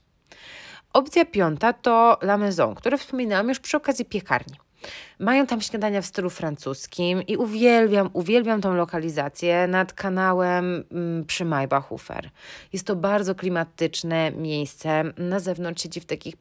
Opcja 0.94 1.26
piąta 1.26 1.74
to 1.74 2.18
La 2.22 2.38
Maison, 2.38 2.76
które 2.76 2.98
wspominałam 2.98 3.50
już 3.50 3.60
przy 3.60 3.78
okazji 3.78 4.06
piekarni. 4.06 4.64
Mają 5.20 5.48
tam 5.48 5.62
śniadania 5.62 6.02
w 6.02 6.06
stylu 6.06 6.30
francuskim 6.30 7.22
i 7.22 7.38
uwielbiam, 7.38 8.10
uwielbiam 8.14 8.62
tą 8.62 8.74
lokalizację 8.76 9.68
nad 9.68 9.94
kanałem 9.94 10.84
mm, 10.92 11.26
przy 11.26 11.46
Maybachhofer. 11.46 12.30
Jest 12.74 12.88
to 12.88 12.96
bardzo 12.96 13.36
klimatyczne 13.36 14.32
miejsce. 14.32 15.04
Na 15.18 15.40
zewnątrz 15.40 15.84
siedzi 15.84 16.00
w 16.00 16.06
takich, 16.06 16.36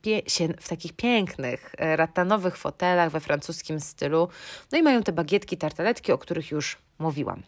w 0.60 0.68
takich 0.68 0.92
pięknych, 0.92 1.74
e, 1.78 1.96
ratanowych 1.96 2.56
fotelach 2.56 3.10
we 3.10 3.20
francuskim 3.20 3.80
stylu. 3.80 4.28
No 4.72 4.78
i 4.78 4.82
mają 4.82 5.02
te 5.02 5.12
bagietki, 5.12 5.56
tartaletki, 5.56 6.12
o 6.12 6.18
których 6.18 6.50
już 6.50 6.78
mówiłam. 6.98 7.42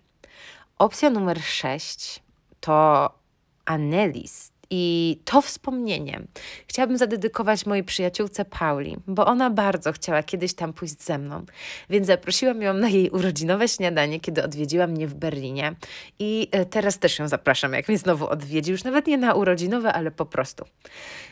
Opcja 0.79 1.11
numer 1.11 1.43
6 1.43 2.23
to 2.61 3.11
Anelis, 3.65 4.53
i 4.71 5.19
to 5.25 5.43
wspomnienie 5.43 6.21
chciałabym 6.67 6.99
zadedykować 6.99 7.67
mojej 7.67 7.85
przyjaciółce 7.85 8.45
Pauli, 8.45 8.97
bo 9.07 9.27
ona 9.27 9.51
bardzo 9.51 9.93
chciała 9.93 10.23
kiedyś 10.23 10.55
tam 10.55 10.73
pójść 10.73 11.03
ze 11.03 11.19
mną, 11.19 11.45
więc 11.91 12.07
zaprosiłam 12.07 12.63
ją 12.63 12.75
na 12.75 12.89
jej 12.89 13.11
urodzinowe 13.11 13.69
śniadanie, 13.69 14.21
kiedy 14.21 14.45
odwiedziła 14.45 14.87
mnie 14.87 15.07
w 15.07 15.15
Berlinie. 15.15 15.75
I 16.19 16.49
e, 16.51 16.65
teraz 16.65 16.99
też 16.99 17.19
ją 17.19 17.29
zapraszam, 17.29 17.73
jak 17.73 17.89
mnie 17.89 17.99
znowu 17.99 18.29
odwiedzi, 18.29 18.71
już 18.71 18.85
nawet 18.85 19.07
nie 19.07 19.19
na 19.19 19.35
urodzinowe, 19.35 19.93
ale 19.93 20.11
po 20.11 20.27
prostu. 20.27 20.65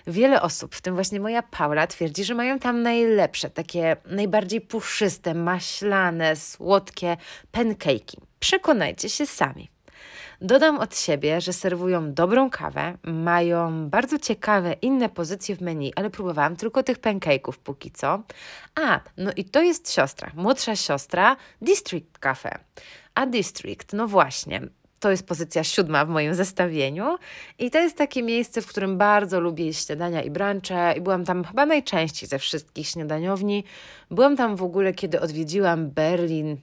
Wiele 0.07 0.43
osób, 0.43 0.75
w 0.75 0.81
tym 0.81 0.95
właśnie 0.95 1.21
moja 1.21 1.43
Paula, 1.43 1.87
twierdzi, 1.87 2.25
że 2.25 2.35
mają 2.35 2.59
tam 2.59 2.83
najlepsze, 2.83 3.51
takie 3.51 3.97
najbardziej 4.07 4.61
puszyste, 4.61 5.35
maślane, 5.35 6.37
słodkie 6.37 7.17
pancake'i. 7.53 8.17
Przekonajcie 8.41 9.09
się 9.09 9.27
sami. 9.27 9.74
Dodam 10.45 10.79
od 10.79 10.97
siebie, 10.97 11.41
że 11.41 11.53
serwują 11.53 12.13
dobrą 12.13 12.51
kawę, 12.51 12.99
mają 13.03 13.89
bardzo 13.89 14.19
ciekawe 14.19 14.73
inne 14.73 15.09
pozycje 15.09 15.57
w 15.57 15.61
menu, 15.61 15.93
ale 15.97 16.11
próbowałam 16.11 16.57
tylko 16.57 16.83
tych 16.83 16.99
pancake'ów 16.99 17.53
póki 17.65 17.91
co. 17.91 18.23
A, 18.75 19.01
no 19.17 19.31
i 19.37 19.45
to 19.45 19.63
jest 19.63 19.93
siostra, 19.93 20.33
młodsza 20.35 20.77
siostra 20.77 21.37
District 21.63 22.19
Cafe. 22.19 22.59
A 23.15 23.27
District, 23.27 23.93
no 23.93 24.09
właśnie, 24.09 24.61
to 25.01 25.11
jest 25.11 25.27
pozycja 25.27 25.65
siódma 25.65 26.05
w 26.05 26.09
moim 26.09 26.35
zestawieniu 26.35 27.17
i 27.59 27.71
to 27.71 27.79
jest 27.79 27.97
takie 27.97 28.23
miejsce, 28.23 28.63
w 28.63 28.67
którym 28.67 28.99
bardzo 28.99 29.41
lubię 29.41 29.67
jeść 29.67 29.87
śniadania 29.87 30.23
i 30.23 30.31
brunche 30.31 30.95
i 30.97 31.01
byłam 31.01 31.25
tam 31.25 31.45
chyba 31.45 31.67
najczęściej 31.67 32.29
ze 32.29 32.39
wszystkich 32.39 32.89
śniadaniowni. 32.89 33.65
Byłam 34.11 34.37
tam 34.37 34.57
w 34.57 34.63
ogóle, 34.63 34.93
kiedy 34.93 35.21
odwiedziłam 35.21 35.91
Berlin 35.91 36.57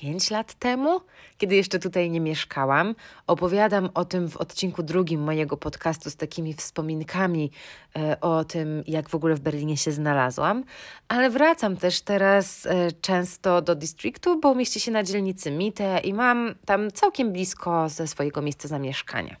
5 0.00 0.30
lat 0.30 0.54
temu, 0.54 1.00
kiedy 1.38 1.56
jeszcze 1.56 1.78
tutaj 1.78 2.10
nie 2.10 2.20
mieszkałam. 2.20 2.94
Opowiadam 3.26 3.88
o 3.94 4.04
tym 4.04 4.30
w 4.30 4.36
odcinku 4.36 4.82
drugim 4.82 5.20
mojego 5.22 5.56
podcastu 5.56 6.10
z 6.10 6.16
takimi 6.16 6.54
wspominkami 6.54 7.50
e, 7.96 8.20
o 8.20 8.44
tym, 8.44 8.82
jak 8.86 9.08
w 9.08 9.14
ogóle 9.14 9.34
w 9.34 9.40
Berlinie 9.40 9.76
się 9.76 9.92
znalazłam. 9.92 10.64
Ale 11.08 11.30
wracam 11.30 11.76
też 11.76 12.00
teraz 12.00 12.66
e, 12.66 12.92
często 12.92 13.62
do 13.62 13.74
distriktu, 13.74 14.40
bo 14.40 14.54
mieści 14.54 14.80
się 14.80 14.90
na 14.90 15.02
dzielnicy 15.02 15.50
Mitte 15.50 16.00
i 16.04 16.14
mam 16.14 16.54
tam 16.66 16.90
całkiem 16.90 17.32
blisko 17.32 17.88
ze 17.88 18.06
swojego 18.06 18.42
miejsca 18.42 18.68
zamieszkania. 18.68 19.36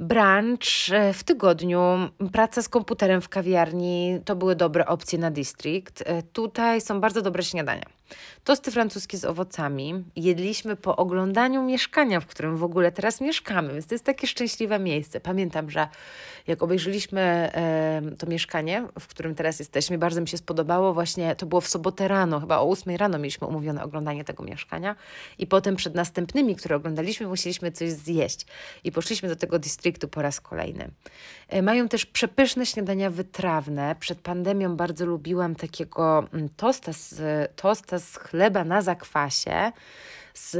Brunch 0.00 0.92
e, 0.92 1.12
w 1.12 1.24
tygodniu, 1.24 1.80
praca 2.32 2.62
z 2.62 2.68
komputerem 2.68 3.20
w 3.20 3.28
kawiarni 3.28 4.20
to 4.24 4.36
były 4.36 4.56
dobre 4.56 4.86
opcje 4.86 5.18
na 5.18 5.30
district. 5.30 6.04
Tutaj 6.32 6.80
są 6.80 7.00
bardzo 7.00 7.22
dobre 7.22 7.42
śniadania. 7.42 7.84
Tosty 8.44 8.70
francuskie 8.70 9.18
z 9.18 9.24
owocami 9.24 10.04
jedliśmy 10.16 10.76
po 10.76 10.96
oglądaniu 10.96 11.62
mieszkania, 11.62 12.20
w 12.20 12.26
którym 12.26 12.56
w 12.56 12.64
ogóle 12.64 12.92
teraz 12.92 13.20
mieszkamy, 13.20 13.72
więc 13.72 13.86
to 13.86 13.94
jest 13.94 14.04
takie 14.04 14.26
szczęśliwe 14.26 14.78
miejsce. 14.78 15.20
Pamiętam, 15.20 15.70
że 15.70 15.88
jak 16.46 16.62
obejrzeliśmy 16.62 17.20
e, 17.20 18.02
to 18.18 18.26
mieszkanie, 18.26 18.86
w 19.00 19.06
którym 19.06 19.34
teraz 19.34 19.58
jesteśmy, 19.58 19.98
bardzo 19.98 20.20
mi 20.20 20.28
się 20.28 20.38
spodobało. 20.38 20.94
Właśnie 20.94 21.36
to 21.36 21.46
było 21.46 21.60
w 21.60 21.68
sobotę 21.68 22.08
rano, 22.08 22.40
chyba 22.40 22.58
o 22.58 22.70
8 22.70 22.96
rano 22.96 23.18
mieliśmy 23.18 23.46
umówione 23.46 23.84
oglądanie 23.84 24.24
tego 24.24 24.44
mieszkania 24.44 24.96
i 25.38 25.46
potem 25.46 25.76
przed 25.76 25.94
następnymi, 25.94 26.56
które 26.56 26.76
oglądaliśmy, 26.76 27.26
musieliśmy 27.26 27.72
coś 27.72 27.90
zjeść 27.90 28.46
i 28.84 28.92
poszliśmy 28.92 29.28
do 29.28 29.36
tego 29.36 29.58
distriktu 29.58 30.08
po 30.08 30.22
raz 30.22 30.40
kolejny. 30.40 30.90
E, 31.48 31.62
mają 31.62 31.88
też 31.88 32.06
przepyszne 32.06 32.66
śniadania 32.66 33.10
wytrawne. 33.10 33.96
Przed 34.00 34.20
pandemią 34.20 34.76
bardzo 34.76 35.06
lubiłam 35.06 35.54
takiego 35.54 36.24
mm, 36.32 36.48
tosta 36.56 36.92
z, 36.92 37.16
tosta 37.56 37.98
z 37.98 38.01
chleba 38.16 38.64
na 38.64 38.82
zakwasie, 38.82 39.72
z 40.34 40.56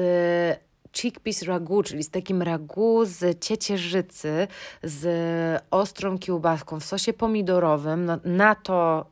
chickpeas 0.97 1.43
ragu, 1.43 1.83
czyli 1.83 2.03
z 2.03 2.11
takim 2.11 2.43
ragu 2.43 3.05
z 3.05 3.45
ciecierzycy, 3.45 4.49
z 4.83 5.63
ostrą 5.71 6.19
kiełbaską 6.19 6.81
w 6.81 6.85
sosie 6.85 7.13
pomidorowym. 7.13 8.05
No, 8.05 8.19
na 8.25 8.55
to 8.55 9.07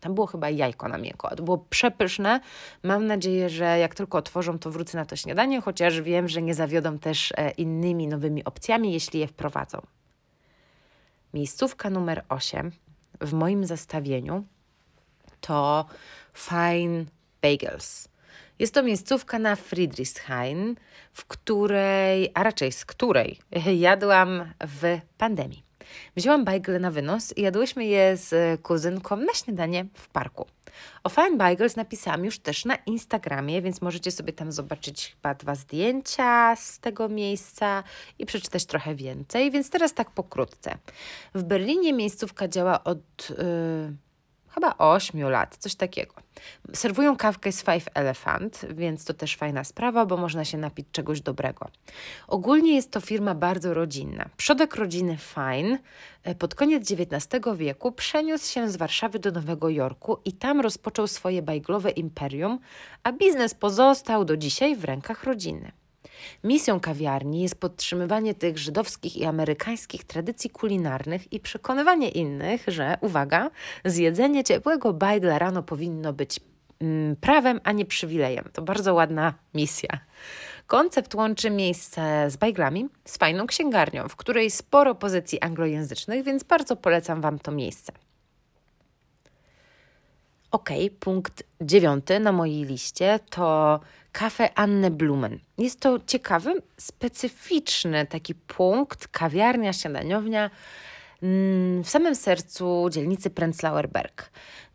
tam 0.00 0.14
było 0.14 0.26
chyba 0.26 0.50
jajko 0.50 0.88
na 0.88 0.98
miękko. 0.98 1.36
To 1.36 1.42
było 1.42 1.58
przepyszne. 1.58 2.40
Mam 2.82 3.06
nadzieję, 3.06 3.48
że 3.50 3.78
jak 3.78 3.94
tylko 3.94 4.18
otworzą, 4.18 4.58
to 4.58 4.70
wrócę 4.70 4.98
na 4.98 5.04
to 5.04 5.16
śniadanie, 5.16 5.60
chociaż 5.60 6.00
wiem, 6.00 6.28
że 6.28 6.42
nie 6.42 6.54
zawiodą 6.54 6.98
też 6.98 7.32
e, 7.36 7.50
innymi 7.50 8.08
nowymi 8.08 8.44
opcjami, 8.44 8.92
jeśli 8.92 9.20
je 9.20 9.26
wprowadzą. 9.26 9.80
Miejscówka 11.34 11.90
numer 11.90 12.24
8 12.28 12.72
w 13.20 13.32
moim 13.32 13.66
zestawieniu 13.66 14.44
to 15.40 15.84
Fine 16.34 17.04
Bagels. 17.42 18.08
Jest 18.58 18.74
to 18.74 18.82
miejscówka 18.82 19.38
na 19.38 19.56
Friedrichshain, 19.56 20.76
w 21.12 21.24
której, 21.24 22.30
a 22.34 22.42
raczej 22.42 22.72
z 22.72 22.84
której 22.84 23.38
jadłam 23.88 24.52
w 24.66 24.98
pandemii. 25.18 25.70
Wzięłam 26.16 26.44
bajgle 26.44 26.78
na 26.78 26.90
wynos 26.90 27.36
i 27.36 27.42
jadłyśmy 27.42 27.84
je 27.84 28.16
z 28.16 28.60
kuzynką 28.62 29.16
na 29.16 29.34
śniadanie 29.34 29.86
w 29.94 30.08
parku. 30.08 30.46
O 31.04 31.08
Fine 31.08 31.36
Bagels 31.36 31.76
napisałam 31.76 32.24
już 32.24 32.38
też 32.38 32.64
na 32.64 32.76
Instagramie, 32.76 33.62
więc 33.62 33.80
możecie 33.80 34.10
sobie 34.10 34.32
tam 34.32 34.52
zobaczyć 34.52 35.14
chyba 35.16 35.34
dwa 35.34 35.54
zdjęcia 35.54 36.56
z 36.56 36.78
tego 36.78 37.08
miejsca 37.08 37.82
i 38.18 38.26
przeczytać 38.26 38.66
trochę 38.66 38.94
więcej, 38.94 39.50
więc 39.50 39.70
teraz 39.70 39.94
tak 39.94 40.10
pokrótce. 40.10 40.78
W 41.34 41.42
Berlinie 41.42 41.92
miejscówka 41.92 42.48
działa 42.48 42.84
od... 42.84 43.30
Yy, 43.30 44.09
chyba 44.54 44.74
8 44.78 45.22
lat, 45.30 45.56
coś 45.56 45.74
takiego. 45.74 46.14
Serwują 46.74 47.16
kawkę 47.16 47.52
z 47.52 47.62
Five 47.62 47.88
Elephant, 47.94 48.66
więc 48.70 49.04
to 49.04 49.14
też 49.14 49.36
fajna 49.36 49.64
sprawa, 49.64 50.06
bo 50.06 50.16
można 50.16 50.44
się 50.44 50.58
napić 50.58 50.86
czegoś 50.92 51.20
dobrego. 51.20 51.68
Ogólnie 52.28 52.74
jest 52.74 52.90
to 52.90 53.00
firma 53.00 53.34
bardzo 53.34 53.74
rodzinna. 53.74 54.28
Przodek 54.36 54.74
rodziny 54.74 55.16
Fine 55.16 55.78
e, 56.22 56.34
pod 56.34 56.54
koniec 56.54 56.92
XIX 56.92 57.42
wieku 57.56 57.92
przeniósł 57.92 58.52
się 58.52 58.70
z 58.70 58.76
Warszawy 58.76 59.18
do 59.18 59.30
Nowego 59.30 59.68
Jorku 59.68 60.18
i 60.24 60.32
tam 60.32 60.60
rozpoczął 60.60 61.06
swoje 61.06 61.42
bajglowe 61.42 61.90
imperium, 61.90 62.58
a 63.02 63.12
biznes 63.12 63.54
pozostał 63.54 64.24
do 64.24 64.36
dzisiaj 64.36 64.76
w 64.76 64.84
rękach 64.84 65.24
rodziny. 65.24 65.72
Misją 66.44 66.80
kawiarni 66.80 67.42
jest 67.42 67.60
podtrzymywanie 67.60 68.34
tych 68.34 68.58
żydowskich 68.58 69.16
i 69.16 69.24
amerykańskich 69.24 70.04
tradycji 70.04 70.50
kulinarnych 70.50 71.32
i 71.32 71.40
przekonywanie 71.40 72.08
innych, 72.08 72.64
że, 72.68 72.98
uwaga, 73.00 73.50
zjedzenie 73.84 74.44
ciepłego 74.44 74.92
bajgla 74.92 75.38
rano 75.38 75.62
powinno 75.62 76.12
być 76.12 76.40
mm, 76.80 77.16
prawem, 77.16 77.60
a 77.64 77.72
nie 77.72 77.84
przywilejem. 77.84 78.44
To 78.52 78.62
bardzo 78.62 78.94
ładna 78.94 79.34
misja. 79.54 80.00
Koncept 80.66 81.14
łączy 81.14 81.50
miejsce 81.50 82.30
z 82.30 82.36
bajglami 82.36 82.88
z 83.04 83.18
fajną 83.18 83.46
księgarnią, 83.46 84.08
w 84.08 84.16
której 84.16 84.50
sporo 84.50 84.94
pozycji 84.94 85.40
anglojęzycznych, 85.40 86.24
więc 86.24 86.42
bardzo 86.42 86.76
polecam 86.76 87.20
Wam 87.20 87.38
to 87.38 87.52
miejsce. 87.52 87.92
Ok, 90.50 90.70
punkt 91.00 91.42
dziewiąty 91.60 92.20
na 92.20 92.32
mojej 92.32 92.64
liście 92.64 93.20
to 93.30 93.80
kafę 94.12 94.58
Anne 94.58 94.90
Blumen. 94.90 95.38
Jest 95.58 95.80
to 95.80 95.98
ciekawy, 96.06 96.62
specyficzny 96.76 98.06
taki 98.06 98.34
punkt, 98.34 99.08
kawiarnia, 99.08 99.72
śniadaniownia 99.72 100.50
mm, 101.22 101.84
w 101.84 101.90
samym 101.90 102.14
sercu 102.16 102.88
dzielnicy 102.90 103.30
Prenzlauer 103.30 103.88
Berg. 103.88 104.30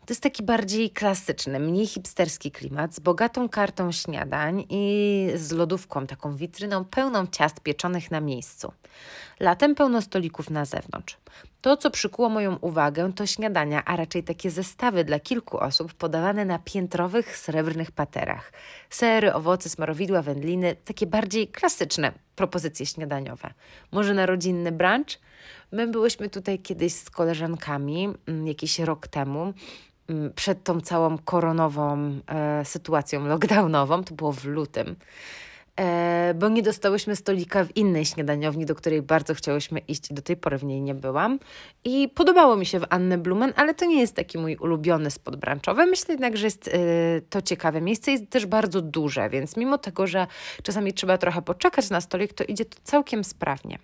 To 0.06 0.12
jest 0.12 0.22
taki 0.22 0.42
bardziej 0.42 0.90
klasyczny, 0.90 1.60
mniej 1.60 1.86
hipsterski 1.86 2.50
klimat 2.50 2.94
z 2.94 3.00
bogatą 3.00 3.48
kartą 3.48 3.92
śniadań 3.92 4.66
i 4.68 5.26
z 5.34 5.52
lodówką, 5.52 6.06
taką 6.06 6.36
witryną 6.36 6.84
pełną 6.84 7.26
ciast 7.26 7.60
pieczonych 7.60 8.10
na 8.10 8.20
miejscu. 8.20 8.72
Latem 9.40 9.74
pełno 9.74 10.02
stolików 10.02 10.50
na 10.50 10.64
zewnątrz. 10.64 11.16
To, 11.66 11.76
co 11.76 11.90
przykuło 11.90 12.28
moją 12.28 12.56
uwagę, 12.56 13.12
to 13.12 13.26
śniadania, 13.26 13.84
a 13.84 13.96
raczej 13.96 14.22
takie 14.22 14.50
zestawy 14.50 15.04
dla 15.04 15.20
kilku 15.20 15.58
osób 15.58 15.94
podawane 15.94 16.44
na 16.44 16.58
piętrowych, 16.58 17.36
srebrnych 17.36 17.90
paterach. 17.90 18.52
Sery, 18.90 19.34
owoce, 19.34 19.68
smarowidła, 19.68 20.22
wędliny, 20.22 20.76
takie 20.84 21.06
bardziej 21.06 21.48
klasyczne 21.48 22.12
propozycje 22.36 22.86
śniadaniowe. 22.86 23.50
Może 23.92 24.14
na 24.14 24.26
rodzinny 24.26 24.72
brunch? 24.72 25.18
My 25.72 25.86
byłyśmy 25.86 26.30
tutaj 26.30 26.58
kiedyś 26.58 26.92
z 26.92 27.10
koleżankami, 27.10 28.08
mm, 28.26 28.46
jakiś 28.46 28.78
rok 28.78 29.08
temu, 29.08 29.52
mm, 30.08 30.32
przed 30.32 30.64
tą 30.64 30.80
całą 30.80 31.18
koronową 31.18 32.20
e, 32.26 32.64
sytuacją 32.64 33.26
lockdownową, 33.26 34.04
to 34.04 34.14
było 34.14 34.32
w 34.32 34.44
lutym 34.44 34.96
bo 36.34 36.48
nie 36.48 36.62
dostałyśmy 36.62 37.16
stolika 37.16 37.64
w 37.64 37.76
innej 37.76 38.04
śniadaniowni, 38.04 38.66
do 38.66 38.74
której 38.74 39.02
bardzo 39.02 39.34
chciałyśmy 39.34 39.78
iść 39.78 40.10
i 40.10 40.14
do 40.14 40.22
tej 40.22 40.36
pory 40.36 40.58
w 40.58 40.64
niej 40.64 40.82
nie 40.82 40.94
byłam. 40.94 41.38
I 41.84 42.08
podobało 42.08 42.56
mi 42.56 42.66
się 42.66 42.80
w 42.80 42.86
Anne 42.90 43.18
Blumen, 43.18 43.52
ale 43.56 43.74
to 43.74 43.84
nie 43.84 44.00
jest 44.00 44.14
taki 44.14 44.38
mój 44.38 44.56
ulubiony 44.56 45.10
spot 45.10 45.36
branchowy. 45.36 45.86
Myślę 45.86 46.14
jednak, 46.14 46.36
że 46.36 46.46
jest 46.46 46.68
e, 46.68 46.70
to 47.30 47.42
ciekawe 47.42 47.80
miejsce, 47.80 48.12
jest 48.12 48.30
też 48.30 48.46
bardzo 48.46 48.82
duże, 48.82 49.30
więc 49.30 49.56
mimo 49.56 49.78
tego, 49.78 50.06
że 50.06 50.26
czasami 50.62 50.92
trzeba 50.92 51.18
trochę 51.18 51.42
poczekać 51.42 51.90
na 51.90 52.00
stolik, 52.00 52.32
to 52.32 52.44
idzie 52.44 52.64
to 52.64 52.78
całkiem 52.84 53.24
sprawnie. 53.24 53.78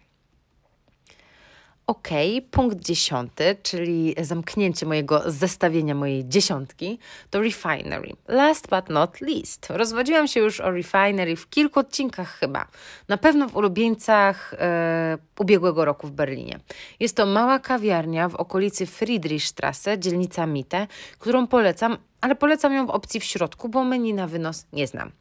OK, 1.93 2.09
punkt 2.51 2.81
dziesiąty, 2.81 3.57
czyli 3.63 4.15
zamknięcie 4.21 4.87
mojego 4.87 5.23
zestawienia 5.27 5.95
mojej 5.95 6.29
dziesiątki, 6.29 6.99
to 7.31 7.41
Refinery. 7.41 8.13
Last 8.29 8.69
but 8.69 8.89
not 8.89 9.21
least. 9.21 9.67
Rozwodziłam 9.71 10.29
się 10.29 10.41
już 10.41 10.61
o 10.61 10.71
Refinery 10.71 11.37
w 11.37 11.49
kilku 11.49 11.81
odcinkach 11.81 12.39
chyba. 12.39 12.67
Na 13.09 13.17
pewno 13.17 13.49
w 13.49 13.57
ulubieńcach 13.57 14.55
e, 14.55 15.19
ubiegłego 15.39 15.85
roku 15.85 16.07
w 16.07 16.11
Berlinie. 16.11 16.61
Jest 17.01 17.17
to 17.17 17.27
mała 17.27 17.59
kawiarnia 17.59 18.29
w 18.29 18.35
okolicy 18.35 18.87
Friedrichstrasse, 18.87 19.99
dzielnica 19.99 20.47
Mitte, 20.47 20.87
którą 21.19 21.47
polecam 21.47 21.97
ale 22.23 22.35
polecam 22.35 22.73
ją 22.73 22.87
w 22.87 22.91
opcji 22.91 23.21
w 23.21 23.25
środku, 23.25 23.69
bo 23.69 23.85
menu 23.85 24.15
na 24.15 24.27
wynos 24.27 24.67
nie 24.73 24.87
znam. 24.87 25.13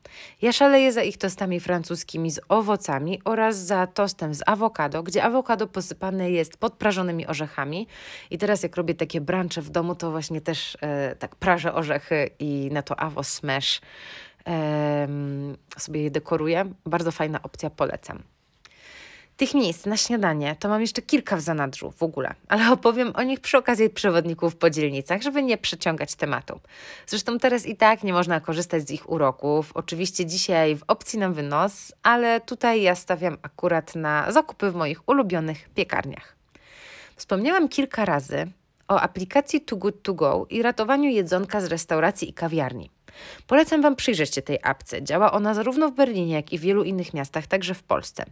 Ja 0.41 0.51
szaleję 0.51 0.91
za 0.93 1.01
ich 1.01 1.17
tostami 1.17 1.59
francuskimi 1.59 2.31
z 2.31 2.39
owocami 2.49 3.21
oraz 3.25 3.57
za 3.57 3.87
tostem 3.87 4.33
z 4.33 4.43
awokado, 4.45 5.03
gdzie 5.03 5.23
awokado 5.23 5.67
posypane 5.67 6.31
jest 6.31 6.57
podprażonymi 6.57 7.27
orzechami. 7.27 7.87
I 8.31 8.37
teraz 8.37 8.63
jak 8.63 8.75
robię 8.75 8.95
takie 8.95 9.21
brancze 9.21 9.61
w 9.61 9.69
domu, 9.69 9.95
to 9.95 10.11
właśnie 10.11 10.41
też 10.41 10.77
e, 10.81 11.15
tak 11.15 11.35
prażę 11.35 11.73
orzechy 11.73 12.29
i 12.39 12.69
na 12.71 12.81
to 12.81 12.99
awo 12.99 13.23
smash 13.23 13.81
e, 14.47 15.07
sobie 15.77 16.03
je 16.03 16.11
dekoruję. 16.11 16.73
Bardzo 16.85 17.11
fajna 17.11 17.41
opcja, 17.41 17.69
polecam. 17.69 18.30
Tych 19.37 19.53
miejsc 19.53 19.85
na 19.85 19.97
śniadanie 19.97 20.55
to 20.59 20.69
mam 20.69 20.81
jeszcze 20.81 21.01
kilka 21.01 21.35
w 21.37 21.41
zanadrzu 21.41 21.91
w 21.91 22.03
ogóle, 22.03 22.33
ale 22.47 22.71
opowiem 22.71 23.11
o 23.15 23.23
nich 23.23 23.39
przy 23.39 23.57
okazji 23.57 23.89
przewodników 23.89 24.55
po 24.55 24.69
dzielnicach, 24.69 25.21
żeby 25.21 25.43
nie 25.43 25.57
przeciągać 25.57 26.15
tematu. 26.15 26.59
Zresztą 27.07 27.39
teraz 27.39 27.65
i 27.65 27.75
tak 27.75 28.03
nie 28.03 28.13
można 28.13 28.39
korzystać 28.39 28.87
z 28.87 28.91
ich 28.91 29.09
uroków. 29.09 29.71
Oczywiście 29.73 30.25
dzisiaj 30.25 30.75
w 30.75 30.83
opcji 30.87 31.19
na 31.19 31.29
wynos, 31.29 31.93
ale 32.03 32.41
tutaj 32.41 32.81
ja 32.81 32.95
stawiam 32.95 33.37
akurat 33.41 33.95
na 33.95 34.31
zakupy 34.31 34.71
w 34.71 34.75
moich 34.75 35.09
ulubionych 35.09 35.69
piekarniach. 35.69 36.35
Wspomniałam 37.15 37.69
kilka 37.69 38.05
razy 38.05 38.47
o 38.87 38.99
aplikacji 38.99 39.61
Too 39.61 39.77
Good 39.77 40.01
To 40.01 40.13
Go 40.13 40.45
i 40.49 40.61
ratowaniu 40.61 41.09
jedzonka 41.09 41.61
z 41.61 41.65
restauracji 41.65 42.29
i 42.29 42.33
kawiarni. 42.33 42.89
Polecam 43.47 43.81
Wam 43.81 43.95
przyjrzeć 43.95 44.35
się 44.35 44.41
tej 44.41 44.59
apce. 44.63 45.03
Działa 45.03 45.31
ona 45.31 45.53
zarówno 45.53 45.89
w 45.89 45.93
Berlinie, 45.93 46.33
jak 46.33 46.53
i 46.53 46.57
w 46.57 46.61
wielu 46.61 46.83
innych 46.83 47.13
miastach, 47.13 47.47
także 47.47 47.73
w 47.73 47.83
Polsce. 47.83 48.25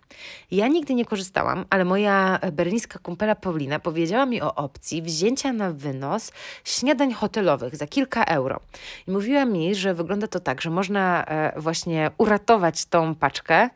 Ja 0.52 0.68
nigdy 0.68 0.94
nie 0.94 1.06
korzystałam, 1.06 1.66
ale 1.70 1.86
moja 1.86 2.40
berlińska 2.52 3.00
kumpela 3.00 3.36
Paulina 3.36 3.80
powiedziała 3.80 4.26
mi 4.26 4.42
o 4.42 4.56
opcji 4.56 5.02
wzięcia 5.02 5.54
na 5.54 5.72
wynos 5.72 6.32
śniadań 6.64 7.14
hotelowych 7.14 7.76
za 7.76 7.88
kilka 7.88 8.24
euro. 8.24 8.60
I 9.08 9.12
mówiła 9.12 9.46
mi, 9.46 9.76
że 9.76 9.94
wygląda 9.94 10.28
to 10.28 10.40
tak, 10.40 10.62
że 10.62 10.70
można 10.70 11.26
e, 11.26 11.62
właśnie 11.62 12.12
uratować 12.18 12.86
tą 12.86 13.16
paczkę 13.16 13.70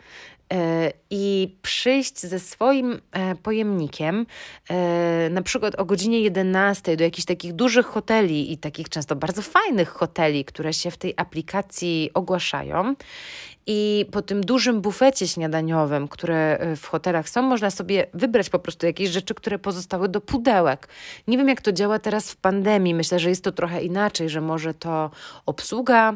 i 1.10 1.56
przyjść 1.62 2.20
ze 2.20 2.40
swoim 2.40 3.02
e, 3.12 3.36
pojemnikiem, 3.36 4.26
e, 4.70 5.30
na 5.30 5.42
przykład 5.42 5.76
o 5.76 5.86
godzinie 5.86 6.22
11 6.22 6.98
do 6.98 7.04
jakichś 7.04 7.26
takich 7.26 7.54
dużych 7.54 7.86
hoteli 7.86 8.52
i 8.52 8.58
takich 8.58 8.90
często 8.90 9.16
bardzo 9.16 9.42
fajnych 9.42 9.90
hoteli, 9.90 10.46
które 10.46 10.74
się 10.74 10.92
w 10.92 10.98
tej 10.98 11.14
aplikacji 11.18 12.12
ogłaszają. 12.14 12.96
I 13.66 14.06
po 14.12 14.22
tym 14.22 14.42
dużym 14.42 14.82
bufecie 14.82 15.28
śniadaniowym, 15.28 16.08
które 16.08 16.68
w 16.76 16.88
hotelach 16.88 17.30
są, 17.30 17.42
można 17.42 17.72
sobie 17.72 18.08
wybrać 18.14 18.50
po 18.50 18.60
prostu 18.60 18.86
jakieś 18.86 19.10
rzeczy, 19.10 19.34
które 19.34 19.60
pozostały 19.60 20.10
do 20.10 20.22
pudełek. 20.22 20.88
Nie 21.28 21.38
wiem, 21.38 21.50
jak 21.50 21.62
to 21.62 21.72
działa 21.72 22.00
teraz 22.00 22.32
w 22.32 22.36
pandemii. 22.36 22.94
Myślę, 22.94 23.20
że 23.20 23.30
jest 23.30 23.44
to 23.44 23.52
trochę 23.52 23.84
inaczej, 23.84 24.30
że 24.30 24.42
może 24.42 24.74
to 24.74 25.12
obsługa 25.46 26.14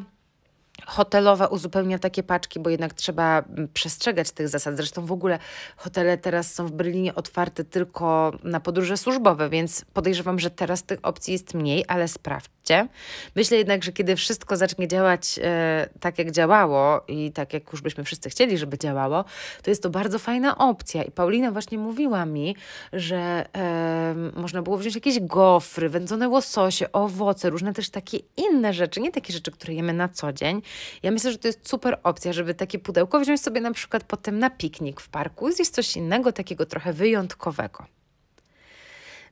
hotelowa 0.86 1.48
uzupełnia 1.48 2.00
takie 2.00 2.24
paczki, 2.24 2.60
bo 2.60 2.70
jednak 2.70 2.94
trzeba 2.94 3.40
mm, 3.40 3.68
przestrzegać 3.74 4.32
tych 4.32 4.50
zasad. 4.50 4.78
Zresztą 4.78 5.06
w 5.06 5.12
ogóle 5.12 5.40
hotele 5.78 6.18
teraz 6.18 6.54
są 6.54 6.68
w 6.68 6.72
Berlinie 6.72 7.16
otwarte 7.16 7.64
tylko 7.64 8.32
na 8.44 8.60
podróże 8.60 8.98
służbowe, 8.98 9.50
więc 9.50 9.86
podejrzewam, 9.94 10.40
że 10.40 10.50
teraz 10.50 10.84
tych 10.84 11.00
opcji 11.04 11.34
jest 11.34 11.54
mniej, 11.54 11.86
ale 11.88 12.08
sprawdźcie. 12.08 12.88
Myślę 13.36 13.58
jednak, 13.58 13.84
że 13.84 13.92
kiedy 13.92 14.16
wszystko 14.16 14.58
zacznie 14.58 14.88
działać 14.88 15.40
e, 15.44 15.90
tak, 16.00 16.20
jak 16.20 16.32
działało 16.32 17.02
i 17.08 17.32
tak, 17.32 17.54
jak 17.54 17.72
już 17.72 17.82
byśmy 17.82 18.04
wszyscy 18.04 18.30
chcieli, 18.30 18.58
żeby 18.58 18.78
działało, 18.78 19.26
to 19.64 19.72
jest 19.72 19.84
to 19.84 19.90
bardzo 19.90 20.20
fajna 20.20 20.58
opcja. 20.58 21.04
I 21.04 21.12
Paulina 21.12 21.52
właśnie 21.52 21.78
mówiła 21.78 22.26
mi, 22.26 22.56
że 22.94 23.46
e, 23.56 24.16
można 24.36 24.62
było 24.62 24.78
wziąć 24.78 24.96
jakieś 24.96 25.20
gofry, 25.20 25.90
wędzone 25.90 26.30
łososie, 26.30 26.92
owoce, 26.92 27.50
różne 27.50 27.74
też 27.74 27.90
takie 27.90 28.18
inne 28.38 28.74
rzeczy, 28.74 29.02
nie 29.02 29.12
takie 29.12 29.34
rzeczy, 29.34 29.52
które 29.52 29.74
jemy 29.74 29.94
na 29.94 30.10
co 30.10 30.34
dzień, 30.34 30.62
ja 31.04 31.12
myślę, 31.12 31.32
że 31.32 31.38
to 31.38 31.48
jest 31.48 31.70
super 31.70 32.00
opcja, 32.04 32.34
żeby 32.34 32.54
takie 32.54 32.80
pudełko 32.80 33.20
wziąć 33.20 33.42
sobie 33.42 33.62
na 33.62 33.72
przykład 33.72 34.04
potem 34.04 34.40
na 34.40 34.50
piknik 34.50 35.02
w 35.02 35.10
parku, 35.10 35.52
zjeść 35.52 35.72
coś 35.72 35.96
innego, 35.96 36.32
takiego 36.32 36.66
trochę 36.66 36.94
wyjątkowego. 36.94 37.86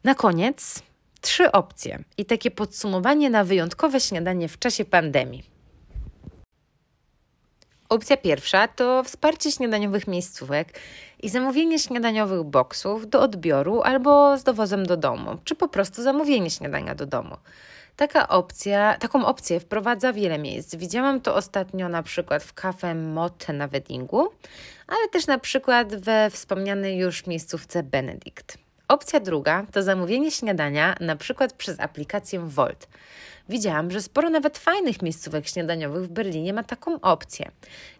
Na 0.03 0.15
koniec 0.15 0.83
trzy 1.21 1.51
opcje 1.51 2.03
i 2.17 2.25
takie 2.25 2.51
podsumowanie 2.51 3.29
na 3.29 3.43
wyjątkowe 3.43 3.99
śniadanie 3.99 4.47
w 4.47 4.59
czasie 4.59 4.85
pandemii. 4.85 5.43
Opcja 7.89 8.17
pierwsza 8.17 8.67
to 8.67 9.03
wsparcie 9.03 9.51
śniadaniowych 9.51 10.07
miejscówek 10.07 10.79
i 11.23 11.29
zamówienie 11.29 11.79
śniadaniowych 11.79 12.43
boksów 12.43 13.09
do 13.09 13.21
odbioru 13.21 13.81
albo 13.81 14.37
z 14.37 14.43
dowozem 14.43 14.85
do 14.85 14.97
domu, 14.97 15.37
czy 15.43 15.55
po 15.55 15.67
prostu 15.67 16.03
zamówienie 16.03 16.49
śniadania 16.49 16.95
do 16.95 17.05
domu. 17.05 17.37
Taka 17.95 18.27
opcja, 18.27 18.97
taką 18.99 19.25
opcję 19.25 19.59
wprowadza 19.59 20.13
wiele 20.13 20.37
miejsc. 20.37 20.75
Widziałam 20.75 21.21
to 21.21 21.35
ostatnio 21.35 21.89
na 21.89 22.03
przykład 22.03 22.43
w 22.43 22.53
kafe 22.53 22.95
Motte 22.95 23.53
na 23.53 23.67
Weddingu, 23.67 24.27
ale 24.87 25.09
też 25.11 25.27
na 25.27 25.39
przykład 25.39 25.95
we 25.95 26.29
wspomnianej 26.29 26.97
już 26.97 27.27
miejscówce 27.27 27.83
Benedict. 27.83 28.57
Opcja 28.87 29.19
druga 29.19 29.65
to 29.71 29.83
zamówienie 29.83 30.31
śniadania 30.31 30.95
na 30.99 31.15
przykład 31.15 31.53
przez 31.53 31.79
aplikację 31.79 32.39
Volt. 32.39 32.87
Widziałam, 33.49 33.91
że 33.91 34.01
sporo 34.01 34.29
nawet 34.29 34.57
fajnych 34.57 35.01
miejscówek 35.01 35.47
śniadaniowych 35.47 36.03
w 36.03 36.09
Berlinie 36.09 36.53
ma 36.53 36.63
taką 36.63 37.01
opcję. 37.01 37.51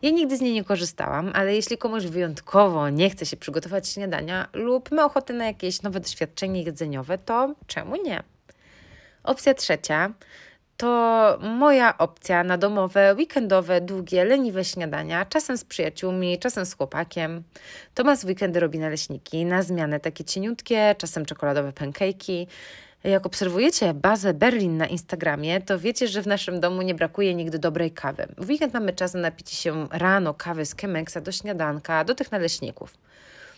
Ja 0.02 0.10
nigdy 0.10 0.38
z 0.38 0.42
niej 0.42 0.54
nie 0.54 0.64
korzystałam, 0.64 1.32
ale 1.36 1.56
jeśli 1.56 1.78
komuś 1.78 2.04
wyjątkowo 2.06 2.90
nie 2.90 3.10
chce 3.10 3.26
się 3.26 3.38
przygotować 3.38 3.90
śniadania 3.90 4.48
lub 4.54 4.92
ma 4.92 5.06
ochotę 5.06 5.34
na 5.34 5.46
jakieś 5.46 5.82
nowe 5.82 6.00
doświadczenie 6.00 6.64
jedzeniowe, 6.64 7.18
to 7.18 7.54
czemu 7.68 7.96
nie? 8.04 8.24
Opcja 9.26 9.54
trzecia 9.54 10.14
to 10.78 11.38
moja 11.42 11.98
opcja 11.98 12.44
na 12.44 12.58
domowe, 12.58 13.16
weekendowe, 13.18 13.82
długie, 13.82 14.26
leniwe 14.26 14.66
śniadania, 14.66 15.26
czasem 15.26 15.58
z 15.58 15.66
przyjaciółmi, 15.66 16.40
czasem 16.40 16.66
z 16.66 16.74
chłopakiem. 16.74 17.44
Tomas 17.94 18.26
w 18.26 18.28
weekendy 18.28 18.60
robi 18.60 18.80
naleśniki, 18.80 19.46
na 19.46 19.64
zmianę 19.64 20.00
takie 20.00 20.24
cieniutkie, 20.24 20.96
czasem 20.98 21.26
czekoladowe 21.26 21.72
pancake'i. 21.72 22.48
Jak 23.04 23.26
obserwujecie 23.26 23.94
bazę 23.94 24.34
Berlin 24.34 24.78
na 24.78 24.88
Instagramie, 24.88 25.62
to 25.62 25.80
wiecie, 25.80 26.08
że 26.08 26.22
w 26.22 26.28
naszym 26.28 26.60
domu 26.60 26.82
nie 26.82 26.96
brakuje 26.96 27.36
nigdy 27.36 27.60
dobrej 27.60 27.92
kawy. 27.92 28.28
W 28.38 28.50
weekend 28.50 28.74
mamy 28.74 28.94
czas 28.94 29.14
na 29.14 29.20
napicie 29.20 29.56
się 29.56 29.88
rano 29.92 30.34
kawy 30.34 30.66
z 30.66 30.76
Kemeksa 30.76 31.22
do 31.22 31.32
śniadanka, 31.32 32.04
do 32.04 32.16
tych 32.16 32.32
naleśników. 32.32 32.94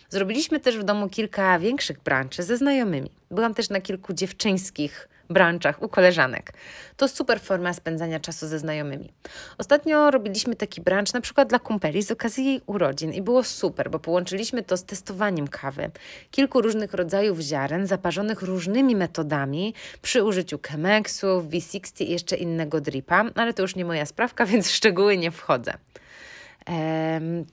Zrobiliśmy 0.08 0.60
też 0.60 0.78
w 0.78 0.84
domu 0.84 1.08
kilka 1.08 1.58
większych 1.58 2.00
branczy 2.00 2.42
ze 2.42 2.56
znajomymi. 2.56 3.10
Byłam 3.30 3.54
też 3.54 3.70
na 3.70 3.80
kilku 3.80 4.12
dziewczyńskich 4.12 5.08
branczach 5.30 5.82
u 5.82 5.88
koleżanek. 5.88 6.52
To 6.96 7.08
super 7.08 7.40
forma 7.40 7.72
spędzania 7.72 8.20
czasu 8.20 8.46
ze 8.46 8.58
znajomymi. 8.58 9.12
Ostatnio 9.58 10.10
robiliśmy 10.10 10.56
taki 10.56 10.80
brunch 10.80 11.14
na 11.14 11.20
przykład 11.20 11.48
dla 11.48 11.58
kumpeli 11.58 12.02
z 12.02 12.10
okazji 12.10 12.44
jej 12.44 12.60
urodzin 12.66 13.12
i 13.12 13.22
było 13.22 13.44
super, 13.44 13.90
bo 13.90 13.98
połączyliśmy 13.98 14.62
to 14.62 14.76
z 14.76 14.84
testowaniem 14.84 15.48
kawy. 15.48 15.90
Kilku 16.30 16.62
różnych 16.62 16.94
rodzajów 16.94 17.40
ziaren 17.40 17.86
zaparzonych 17.86 18.42
różnymi 18.42 18.96
metodami 18.96 19.74
przy 20.02 20.24
użyciu 20.24 20.58
Chemexu, 20.66 21.26
V60 21.26 22.04
i 22.04 22.10
jeszcze 22.10 22.36
innego 22.36 22.80
dripa, 22.80 23.24
ale 23.34 23.54
to 23.54 23.62
już 23.62 23.76
nie 23.76 23.84
moja 23.84 24.06
sprawka, 24.06 24.46
więc 24.52 24.68
w 24.68 24.74
szczegóły 24.74 25.18
nie 25.18 25.30
wchodzę. 25.30 25.72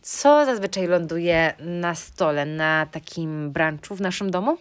Co 0.02 0.46
zazwyczaj 0.46 0.88
ląduje 0.88 1.54
na 1.60 1.96
stole 1.96 2.46
na 2.46 2.86
takim 2.86 3.52
brunchu 3.52 3.96
w 3.96 4.02
naszym 4.02 4.32
domu? 4.32 4.58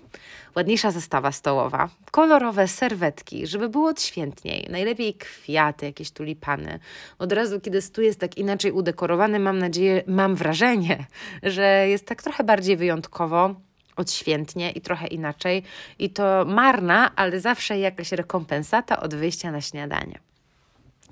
Ładniejsza 0.56 0.90
zestawa 0.90 1.32
stołowa, 1.32 1.88
kolorowe 2.10 2.68
serwetki, 2.68 3.46
żeby 3.46 3.68
było 3.68 3.88
odświętniej, 3.88 4.66
najlepiej 4.70 5.14
kwiaty, 5.14 5.86
jakieś 5.86 6.10
tulipany. 6.10 6.78
Od 7.18 7.32
razu, 7.32 7.60
kiedy 7.60 7.82
stół 7.82 8.04
jest 8.04 8.20
tak 8.20 8.38
inaczej 8.38 8.72
udekorowany, 8.72 9.38
mam 9.38 9.58
nadzieję, 9.58 10.02
mam 10.06 10.34
wrażenie, 10.34 11.06
że 11.42 11.88
jest 11.88 12.06
tak 12.06 12.22
trochę 12.22 12.44
bardziej 12.44 12.76
wyjątkowo, 12.76 13.54
odświętnie 13.96 14.70
i 14.70 14.80
trochę 14.80 15.06
inaczej. 15.06 15.62
I 15.98 16.10
to 16.10 16.44
marna, 16.44 17.16
ale 17.16 17.40
zawsze 17.40 17.78
jakaś 17.78 18.12
rekompensata 18.12 19.00
od 19.00 19.14
wyjścia 19.14 19.50
na 19.50 19.60
śniadanie. 19.60 20.18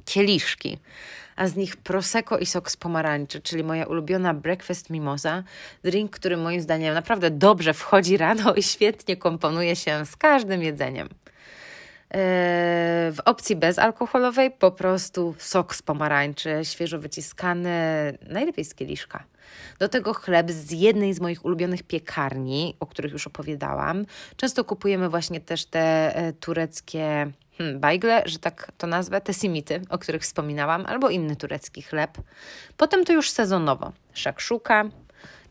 Kieliszki 0.04 0.78
a 1.36 1.48
z 1.48 1.56
nich 1.56 1.76
prosecco 1.76 2.38
i 2.38 2.46
sok 2.46 2.70
z 2.70 2.76
pomarańczy, 2.76 3.40
czyli 3.40 3.64
moja 3.64 3.86
ulubiona 3.86 4.34
breakfast 4.34 4.90
mimosa, 4.90 5.42
drink, 5.82 6.16
który 6.16 6.36
moim 6.36 6.60
zdaniem 6.60 6.94
naprawdę 6.94 7.30
dobrze 7.30 7.74
wchodzi 7.74 8.16
rano 8.16 8.54
i 8.54 8.62
świetnie 8.62 9.16
komponuje 9.16 9.76
się 9.76 10.06
z 10.06 10.16
każdym 10.16 10.62
jedzeniem. 10.62 11.08
Eee, 12.10 13.12
w 13.12 13.20
opcji 13.24 13.56
bezalkoholowej 13.56 14.50
po 14.50 14.70
prostu 14.70 15.34
sok 15.38 15.74
z 15.74 15.82
pomarańczy, 15.82 16.60
świeżo 16.62 16.98
wyciskany, 16.98 17.70
najlepiej 18.28 18.64
z 18.64 18.74
kieliszka. 18.74 19.24
Do 19.78 19.88
tego 19.88 20.14
chleb 20.14 20.50
z 20.50 20.70
jednej 20.70 21.14
z 21.14 21.20
moich 21.20 21.44
ulubionych 21.44 21.82
piekarni, 21.82 22.76
o 22.80 22.86
których 22.86 23.12
już 23.12 23.26
opowiadałam. 23.26 24.06
Często 24.36 24.64
kupujemy 24.64 25.08
właśnie 25.08 25.40
też 25.40 25.64
te 25.64 26.16
e, 26.16 26.32
tureckie 26.32 27.32
bajgle, 27.74 28.22
że 28.26 28.38
tak 28.38 28.72
to 28.78 28.86
nazwę, 28.86 29.20
te 29.20 29.34
simity, 29.34 29.80
o 29.88 29.98
których 29.98 30.22
wspominałam, 30.22 30.86
albo 30.86 31.10
inny 31.10 31.36
turecki 31.36 31.82
chleb. 31.82 32.18
Potem 32.76 33.04
to 33.04 33.12
już 33.12 33.30
sezonowo. 33.30 33.92
Szakszuka, 34.12 34.84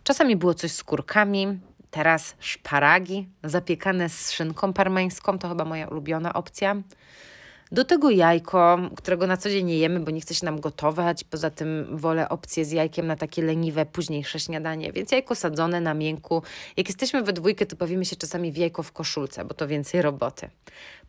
czasami 0.03 0.35
było 0.35 0.53
coś 0.53 0.71
z 0.71 0.83
kurkami, 0.83 1.59
teraz 1.91 2.35
szparagi 2.39 3.27
zapiekane 3.43 4.09
z 4.09 4.31
szynką 4.31 4.73
parmeńską, 4.73 5.39
to 5.39 5.49
chyba 5.49 5.65
moja 5.65 5.87
ulubiona 5.87 6.33
opcja. 6.33 6.75
Do 7.73 7.85
tego 7.85 8.09
jajko, 8.09 8.79
którego 8.95 9.27
na 9.27 9.37
co 9.37 9.49
dzień 9.49 9.65
nie 9.65 9.77
jemy, 9.77 9.99
bo 9.99 10.11
nie 10.11 10.21
chce 10.21 10.35
się 10.35 10.45
nam 10.45 10.59
gotować. 10.59 11.23
Poza 11.23 11.49
tym 11.49 11.97
wolę 11.97 12.29
opcję 12.29 12.65
z 12.65 12.71
jajkiem 12.71 13.07
na 13.07 13.15
takie 13.15 13.41
leniwe, 13.41 13.85
późniejsze 13.85 14.39
śniadanie. 14.39 14.91
Więc 14.91 15.11
jajko 15.11 15.35
sadzone 15.35 15.81
na 15.81 15.93
miękku. 15.93 16.43
Jak 16.77 16.87
jesteśmy 16.87 17.23
we 17.23 17.33
dwójkę, 17.33 17.65
to 17.65 17.75
bawimy 17.75 18.05
się 18.05 18.15
czasami 18.15 18.51
w 18.51 18.57
jajko 18.57 18.83
w 18.83 18.91
koszulce, 18.91 19.45
bo 19.45 19.53
to 19.53 19.67
więcej 19.67 20.01
roboty. 20.01 20.49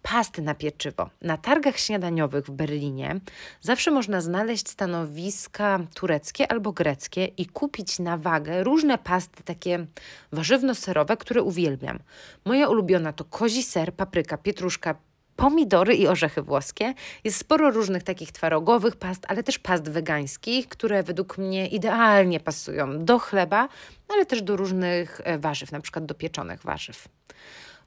Pasty 0.03 0.43
na 0.43 0.55
pieczywo. 0.55 1.11
Na 1.23 1.37
targach 1.37 1.79
śniadaniowych 1.79 2.47
w 2.47 2.51
Berlinie 2.51 3.21
zawsze 3.61 3.91
można 3.91 4.21
znaleźć 4.21 4.69
stanowiska 4.69 5.81
tureckie 5.95 6.53
albo 6.53 6.73
greckie 6.73 7.25
i 7.25 7.47
kupić 7.47 7.99
na 7.99 8.17
wagę 8.17 8.65
różne 8.65 8.99
pasty 8.99 9.43
takie 9.43 9.87
warzywno-serowe, 10.33 11.17
które 11.17 11.43
uwielbiam. 11.43 11.99
Moja 12.45 12.69
ulubiona 12.69 13.13
to 13.13 13.25
kozi 13.25 13.63
ser, 13.63 13.95
papryka, 13.95 14.37
pietruszka, 14.39 14.95
pomidory 15.37 15.95
i 15.95 16.07
orzechy 16.07 16.43
włoskie. 16.43 16.95
Jest 17.25 17.39
sporo 17.39 17.71
różnych 17.71 18.03
takich 18.03 18.33
twarogowych 18.33 18.97
past, 18.97 19.25
ale 19.29 19.43
też 19.43 19.59
past 19.59 19.89
wegańskich, 19.89 20.69
które 20.69 21.03
według 21.03 21.39
mnie 21.39 21.69
idealnie 21.69 22.41
pasują 22.41 23.05
do 23.05 23.19
chleba, 23.19 23.69
ale 24.09 24.27
też 24.27 24.43
do 24.43 24.57
różnych 24.57 25.21
e, 25.25 25.39
warzyw, 25.39 25.73
na 25.73 25.81
przykład 25.81 26.07
do 26.07 26.15
pieczonych 26.15 26.63
warzyw. 26.63 27.09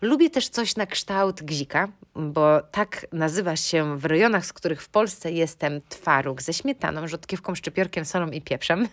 Lubię 0.01 0.29
też 0.29 0.49
coś 0.49 0.75
na 0.75 0.85
kształt 0.85 1.43
gzika, 1.43 1.87
bo 2.15 2.61
tak 2.61 3.05
nazywa 3.11 3.55
się 3.55 3.99
w 3.99 4.05
rejonach, 4.05 4.45
z 4.45 4.53
których 4.53 4.81
w 4.81 4.89
Polsce 4.89 5.31
jestem, 5.31 5.81
twaróg 5.89 6.41
ze 6.41 6.53
śmietaną, 6.53 7.07
rzodkiewką, 7.07 7.55
szczypiorkiem, 7.55 8.05
solą 8.05 8.27
i 8.27 8.41
pieprzem. 8.41 8.87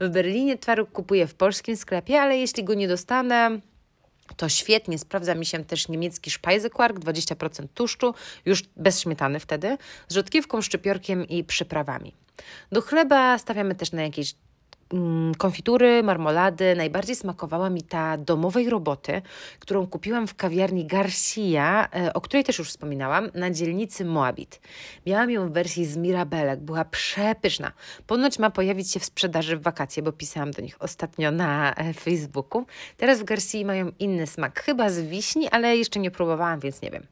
W 0.00 0.08
Berlinie 0.08 0.58
twaróg 0.58 0.92
kupuję 0.92 1.26
w 1.26 1.34
polskim 1.34 1.76
sklepie, 1.76 2.20
ale 2.20 2.38
jeśli 2.38 2.64
go 2.64 2.74
nie 2.74 2.88
dostanę, 2.88 3.60
to 4.36 4.48
świetnie 4.48 4.98
sprawdza 4.98 5.34
mi 5.34 5.46
się 5.46 5.64
też 5.64 5.88
niemiecki 5.88 6.30
Speisekwark, 6.30 6.98
20% 6.98 7.66
tłuszczu, 7.74 8.14
już 8.44 8.62
bez 8.76 9.00
śmietany 9.00 9.40
wtedy, 9.40 9.78
z 10.08 10.14
rzodkiewką, 10.14 10.62
szczypiorkiem 10.62 11.28
i 11.28 11.44
przyprawami. 11.44 12.14
Do 12.72 12.82
chleba 12.82 13.38
stawiamy 13.38 13.74
też 13.74 13.92
na 13.92 14.02
jakieś 14.02 14.34
konfitury, 15.38 16.02
marmolady. 16.02 16.74
Najbardziej 16.76 17.16
smakowała 17.16 17.70
mi 17.70 17.82
ta 17.82 18.16
domowej 18.16 18.70
roboty, 18.70 19.22
którą 19.58 19.86
kupiłam 19.86 20.26
w 20.26 20.34
kawiarni 20.34 20.86
Garcia, 20.86 21.88
e, 21.94 22.12
o 22.14 22.20
której 22.20 22.44
też 22.44 22.58
już 22.58 22.68
wspominałam, 22.68 23.30
na 23.34 23.50
dzielnicy 23.50 24.04
Moabit. 24.04 24.60
Miałam 25.06 25.30
ją 25.30 25.48
w 25.48 25.52
wersji 25.52 25.86
z 25.86 25.96
mirabelek, 25.96 26.60
była 26.60 26.84
przepyszna. 26.84 27.72
Ponoć 28.06 28.38
ma 28.38 28.50
pojawić 28.50 28.92
się 28.92 29.00
w 29.00 29.04
sprzedaży 29.04 29.56
w 29.56 29.62
wakacje, 29.62 30.02
bo 30.02 30.12
pisałam 30.12 30.50
do 30.50 30.62
nich 30.62 30.76
ostatnio 30.82 31.30
na 31.30 31.74
e, 31.74 31.94
Facebooku. 31.94 32.66
Teraz 32.96 33.20
w 33.20 33.24
Garcia 33.24 33.64
mają 33.64 33.92
inny 33.98 34.26
smak, 34.26 34.62
chyba 34.62 34.90
z 34.90 35.00
wiśni, 35.00 35.48
ale 35.48 35.76
jeszcze 35.76 36.00
nie 36.00 36.10
próbowałam, 36.10 36.60
więc 36.60 36.82
nie 36.82 36.90
wiem. 36.90 37.06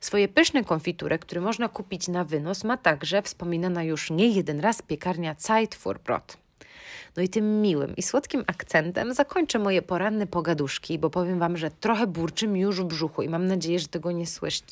Swoje 0.00 0.28
pyszne 0.28 0.64
konfitury, 0.64 1.18
które 1.18 1.40
można 1.40 1.68
kupić 1.68 2.08
na 2.08 2.24
wynos, 2.24 2.64
ma 2.64 2.76
także 2.76 3.22
wspominana 3.22 3.82
już 3.82 4.10
nie 4.10 4.28
jeden 4.28 4.60
raz 4.60 4.82
piekarnia 4.82 5.34
Zeitfurbrot. 5.38 6.43
No 7.16 7.22
i 7.22 7.28
tym 7.28 7.62
miłym 7.62 7.96
i 7.96 8.02
słodkim 8.02 8.44
akcentem 8.46 9.14
zakończę 9.14 9.58
moje 9.58 9.82
poranne 9.82 10.26
pogaduszki, 10.26 10.98
bo 10.98 11.10
powiem 11.10 11.38
Wam, 11.38 11.56
że 11.56 11.70
trochę 11.70 12.06
burczy 12.06 12.48
mi 12.48 12.60
już 12.60 12.80
w 12.80 12.84
brzuchu 12.84 13.22
i 13.22 13.28
mam 13.28 13.46
nadzieję, 13.46 13.78
że 13.78 13.88
tego 13.88 14.12
nie, 14.12 14.24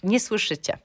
nie 0.02 0.20
słyszycie. 0.20 0.78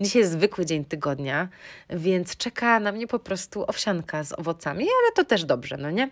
Dzisiaj 0.00 0.20
jest 0.20 0.32
zwykły 0.32 0.66
dzień 0.66 0.84
tygodnia, 0.84 1.48
więc 1.90 2.36
czeka 2.36 2.80
na 2.80 2.92
mnie 2.92 3.06
po 3.06 3.18
prostu 3.18 3.64
owsianka 3.66 4.24
z 4.24 4.38
owocami, 4.38 4.84
ale 4.84 5.12
to 5.14 5.24
też 5.24 5.44
dobrze, 5.44 5.76
no 5.76 5.90
nie? 5.90 6.10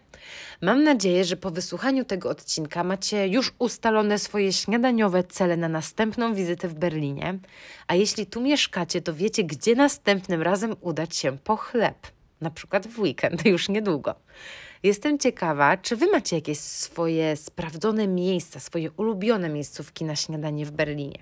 Mam 0.61 0.85
nadzieję, 0.85 1.25
że 1.25 1.37
po 1.37 1.51
wysłuchaniu 1.51 2.05
tego 2.05 2.29
odcinka 2.29 2.85
macie 2.85 3.29
już 3.29 3.53
ustalone 3.59 4.19
swoje 4.19 4.53
śniadaniowe 4.53 5.25
cele 5.25 5.57
na 5.57 5.69
następną 5.69 6.35
wizytę 6.35 6.69
w 6.69 6.75
Berlinie, 6.75 7.39
a 7.87 7.95
jeśli 7.95 8.27
tu 8.27 8.41
mieszkacie, 8.41 9.03
to 9.03 9.15
wiecie, 9.15 9.45
gdzie 9.45 9.75
następnym 9.75 10.43
razem 10.43 10.77
udać 10.81 11.17
się 11.17 11.39
po 11.45 11.57
chleb, 11.57 11.97
na 12.41 12.51
przykład 12.51 12.87
w 12.87 13.01
weekend, 13.01 13.47
już 13.55 13.69
niedługo. 13.69 14.15
Jestem 14.85 15.19
ciekawa, 15.19 15.77
czy 15.77 15.97
Wy 15.97 16.07
macie 16.07 16.37
jakieś 16.37 16.59
swoje 16.59 17.37
sprawdzone 17.37 18.09
miejsca, 18.09 18.61
swoje 18.61 18.91
ulubione 18.91 19.49
miejscówki 19.49 20.05
na 20.05 20.17
śniadanie 20.17 20.67
w 20.67 20.71
Berlinie. 20.71 21.19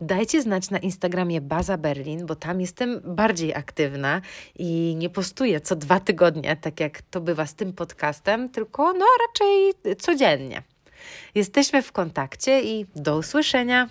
Dajcie 0.00 0.42
znać 0.42 0.70
na 0.70 0.78
Instagramie 0.78 1.40
Baza 1.40 1.76
Berlin, 1.76 2.26
bo 2.26 2.34
tam 2.34 2.60
jestem 2.60 3.00
bardziej 3.04 3.54
aktywna 3.54 4.20
i 4.58 4.94
nie 4.98 5.10
postuję 5.10 5.60
co 5.60 5.76
dwa 5.76 6.00
tygodnie, 6.00 6.56
tak 6.56 6.80
jak 6.80 7.02
to 7.02 7.20
bywa 7.20 7.46
z 7.46 7.54
tym 7.54 7.72
podcastem, 7.72 8.48
tylko 8.48 8.92
no 8.92 9.06
raczej 9.28 9.72
codziennie. 9.98 10.62
Jesteśmy 11.34 11.82
w 11.82 11.92
kontakcie 11.92 12.62
i 12.62 12.86
do 12.96 13.16
usłyszenia. 13.16 13.88